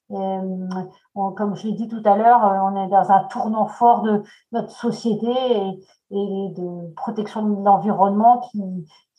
comme 0.09 1.55
je 1.55 1.67
l'ai 1.67 1.73
dit 1.73 1.87
tout 1.87 2.01
à 2.05 2.15
l'heure, 2.15 2.41
on 2.41 2.75
est 2.83 2.89
dans 2.89 3.11
un 3.11 3.23
tournant 3.25 3.65
fort 3.65 4.01
de 4.01 4.23
notre 4.51 4.71
société 4.71 5.31
et, 5.31 5.79
de 6.11 6.93
protection 6.95 7.41
de 7.43 7.63
l'environnement 7.63 8.41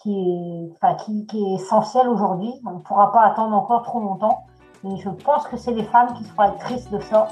qui 0.03 0.11
est 0.11 1.55
essentiel 1.55 2.09
aujourd'hui. 2.09 2.53
On 2.67 2.75
ne 2.75 2.81
pourra 2.81 3.13
pas 3.13 3.23
attendre 3.23 3.57
encore 3.57 3.83
trop 3.83 4.01
longtemps. 4.01 4.45
Et 4.85 4.97
je 4.97 5.11
pense 5.11 5.47
que 5.47 5.57
c'est 5.57 5.73
les 5.73 5.85
femmes 5.85 6.13
qui 6.15 6.25
seront 6.25 6.43
actrices 6.43 6.91
de 6.91 6.99
ça. 6.99 7.29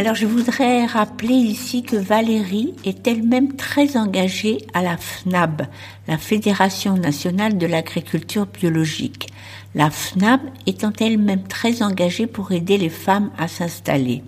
Alors 0.00 0.14
je 0.14 0.24
voudrais 0.24 0.86
rappeler 0.86 1.34
ici 1.34 1.82
que 1.82 1.96
Valérie 1.96 2.72
est 2.86 3.06
elle-même 3.06 3.54
très 3.56 3.98
engagée 3.98 4.66
à 4.72 4.80
la 4.80 4.96
FNAB, 4.96 5.66
la 6.08 6.16
Fédération 6.16 6.96
nationale 6.96 7.58
de 7.58 7.66
l'agriculture 7.66 8.46
biologique. 8.46 9.28
La 9.74 9.90
FNAB 9.90 10.40
étant 10.66 10.94
elle-même 10.98 11.42
très 11.42 11.82
engagée 11.82 12.26
pour 12.26 12.50
aider 12.50 12.78
les 12.78 12.88
femmes 12.88 13.30
à 13.36 13.46
s'installer. 13.46 14.22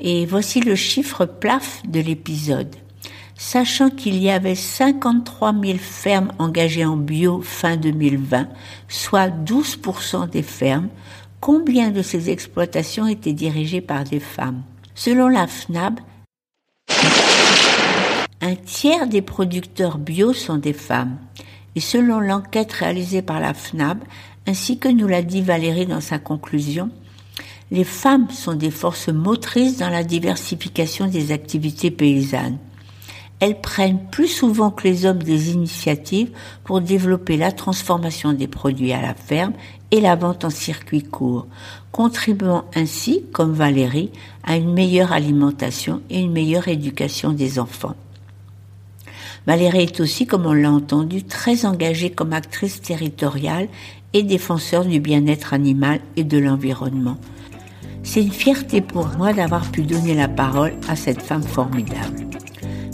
Et 0.00 0.24
voici 0.24 0.62
le 0.62 0.74
chiffre 0.74 1.26
plaf 1.26 1.82
de 1.86 2.00
l'épisode. 2.00 2.74
Sachant 3.36 3.90
qu'il 3.90 4.16
y 4.16 4.30
avait 4.30 4.54
53 4.54 5.52
000 5.52 5.76
fermes 5.76 6.32
engagées 6.38 6.86
en 6.86 6.96
bio 6.96 7.42
fin 7.42 7.76
2020, 7.76 8.48
soit 8.88 9.28
12% 9.28 10.30
des 10.30 10.42
fermes, 10.42 10.88
combien 11.42 11.90
de 11.90 12.00
ces 12.00 12.30
exploitations 12.30 13.06
étaient 13.06 13.34
dirigées 13.34 13.82
par 13.82 14.04
des 14.04 14.20
femmes? 14.20 14.62
Selon 15.00 15.28
la 15.28 15.46
FNAB, 15.46 16.00
un 18.40 18.56
tiers 18.56 19.06
des 19.06 19.22
producteurs 19.22 19.96
bio 19.96 20.32
sont 20.32 20.56
des 20.56 20.72
femmes. 20.72 21.18
Et 21.76 21.80
selon 21.80 22.18
l'enquête 22.18 22.72
réalisée 22.72 23.22
par 23.22 23.38
la 23.38 23.54
FNAB, 23.54 24.02
ainsi 24.48 24.80
que 24.80 24.88
nous 24.88 25.06
l'a 25.06 25.22
dit 25.22 25.40
Valérie 25.40 25.86
dans 25.86 26.00
sa 26.00 26.18
conclusion, 26.18 26.90
les 27.70 27.84
femmes 27.84 28.28
sont 28.30 28.54
des 28.54 28.72
forces 28.72 29.06
motrices 29.06 29.76
dans 29.76 29.88
la 29.88 30.02
diversification 30.02 31.06
des 31.06 31.30
activités 31.30 31.92
paysannes. 31.92 32.58
elles 33.38 33.60
prennent 33.60 34.04
plus 34.10 34.26
souvent 34.26 34.72
que 34.72 34.82
les 34.82 35.06
hommes 35.06 35.22
des 35.22 35.52
initiatives 35.52 36.32
pour 36.64 36.80
développer 36.80 37.36
la 37.36 37.52
transformation 37.52 38.32
des 38.32 38.48
produits 38.48 38.92
à 38.92 39.00
la 39.00 39.14
ferme 39.14 39.52
et 39.90 40.00
la 40.00 40.16
vente 40.16 40.44
en 40.44 40.50
circuit 40.50 41.02
court, 41.02 41.46
contribuant 41.92 42.64
ainsi, 42.74 43.24
comme 43.32 43.52
Valérie, 43.52 44.10
à 44.44 44.56
une 44.56 44.72
meilleure 44.72 45.12
alimentation 45.12 46.02
et 46.10 46.20
une 46.20 46.32
meilleure 46.32 46.68
éducation 46.68 47.32
des 47.32 47.58
enfants. 47.58 47.96
Valérie 49.46 49.84
est 49.84 50.00
aussi, 50.00 50.26
comme 50.26 50.44
on 50.46 50.52
l'a 50.52 50.70
entendu, 50.70 51.22
très 51.22 51.64
engagée 51.64 52.10
comme 52.10 52.34
actrice 52.34 52.82
territoriale 52.82 53.68
et 54.12 54.22
défenseur 54.22 54.84
du 54.84 55.00
bien-être 55.00 55.54
animal 55.54 56.00
et 56.16 56.24
de 56.24 56.38
l'environnement. 56.38 57.16
C'est 58.02 58.22
une 58.22 58.32
fierté 58.32 58.80
pour 58.80 59.08
moi 59.16 59.32
d'avoir 59.32 59.70
pu 59.70 59.82
donner 59.82 60.14
la 60.14 60.28
parole 60.28 60.74
à 60.88 60.96
cette 60.96 61.22
femme 61.22 61.42
formidable. 61.42 62.26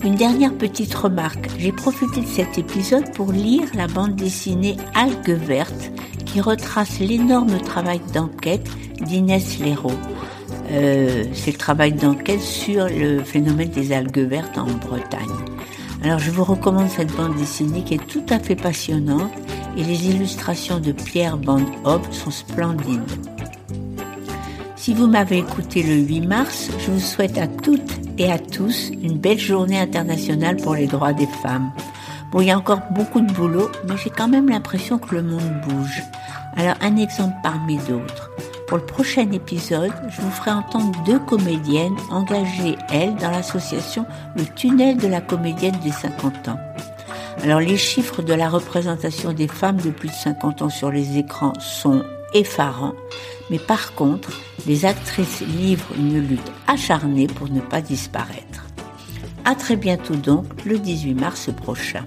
Une 0.04 0.16
dernière 0.16 0.52
petite 0.52 0.94
remarque. 0.94 1.48
J'ai 1.59 1.72
profité 1.72 2.20
de 2.20 2.26
cet 2.26 2.59
épisode 2.59 3.12
pour 3.14 3.33
lire 3.33 3.68
la 3.74 3.87
bande 3.87 4.16
dessinée 4.16 4.76
Algues 4.94 5.30
vertes 5.30 5.90
qui 6.34 6.40
retrace 6.40 6.98
l'énorme 6.98 7.60
travail 7.60 8.00
d'enquête 8.12 8.68
d'Inès 9.00 9.60
Léraud. 9.60 9.92
Euh, 10.72 11.22
c'est 11.32 11.52
le 11.52 11.58
travail 11.58 11.92
d'enquête 11.92 12.40
sur 12.40 12.88
le 12.88 13.22
phénomène 13.22 13.68
des 13.68 13.92
algues 13.92 14.18
vertes 14.18 14.58
en 14.58 14.66
Bretagne. 14.66 15.30
Alors 16.02 16.18
je 16.18 16.32
vous 16.32 16.42
recommande 16.42 16.88
cette 16.88 17.14
bande 17.14 17.36
dessinée 17.36 17.84
qui 17.84 17.94
est 17.94 18.06
tout 18.08 18.24
à 18.30 18.40
fait 18.40 18.56
passionnante 18.56 19.30
et 19.76 19.84
les 19.84 20.08
illustrations 20.08 20.80
de 20.80 20.90
Pierre 20.90 21.36
Van 21.36 21.60
Hoppe 21.84 22.12
sont 22.12 22.32
splendides. 22.32 23.00
Si 24.74 24.92
vous 24.92 25.06
m'avez 25.06 25.38
écouté 25.38 25.84
le 25.84 25.94
8 25.94 26.20
mars, 26.22 26.68
je 26.80 26.90
vous 26.90 26.98
souhaite 26.98 27.38
à 27.38 27.46
toutes 27.46 28.00
et 28.18 28.32
à 28.32 28.40
tous 28.40 28.90
une 29.04 29.18
belle 29.18 29.38
journée 29.38 29.78
internationale 29.78 30.56
pour 30.56 30.74
les 30.74 30.88
droits 30.88 31.12
des 31.12 31.28
femmes. 31.44 31.70
Bon, 32.32 32.40
il 32.40 32.48
y 32.48 32.50
a 32.50 32.58
encore 32.58 32.80
beaucoup 32.90 33.20
de 33.20 33.32
boulot, 33.32 33.70
mais 33.88 33.94
j'ai 34.02 34.10
quand 34.10 34.26
même 34.26 34.48
l'impression 34.48 34.98
que 34.98 35.14
le 35.14 35.22
monde 35.22 35.60
bouge. 35.68 36.02
Alors 36.56 36.76
un 36.80 36.96
exemple 36.96 37.34
parmi 37.42 37.76
d'autres. 37.78 38.30
Pour 38.66 38.78
le 38.78 38.86
prochain 38.86 39.30
épisode, 39.32 39.92
je 40.08 40.20
vous 40.20 40.30
ferai 40.30 40.52
entendre 40.52 40.92
deux 41.04 41.18
comédiennes 41.18 41.96
engagées, 42.10 42.76
elles, 42.90 43.14
dans 43.16 43.30
l'association 43.30 44.06
Le 44.36 44.44
Tunnel 44.44 44.96
de 44.96 45.06
la 45.06 45.20
comédienne 45.20 45.78
des 45.82 45.92
50 45.92 46.48
ans. 46.48 46.58
Alors 47.42 47.60
les 47.60 47.76
chiffres 47.76 48.22
de 48.22 48.32
la 48.32 48.48
représentation 48.48 49.32
des 49.32 49.48
femmes 49.48 49.80
de 49.80 49.90
plus 49.90 50.08
de 50.08 50.14
50 50.14 50.62
ans 50.62 50.70
sur 50.70 50.90
les 50.90 51.18
écrans 51.18 51.52
sont 51.60 52.04
effarants, 52.32 52.94
mais 53.50 53.58
par 53.58 53.94
contre, 53.94 54.40
les 54.66 54.86
actrices 54.86 55.42
livrent 55.42 55.92
une 55.98 56.26
lutte 56.26 56.52
acharnée 56.66 57.26
pour 57.26 57.50
ne 57.50 57.60
pas 57.60 57.80
disparaître. 57.80 58.64
À 59.44 59.54
très 59.54 59.76
bientôt 59.76 60.14
donc, 60.14 60.46
le 60.64 60.78
18 60.78 61.14
mars 61.14 61.50
prochain. 61.54 62.04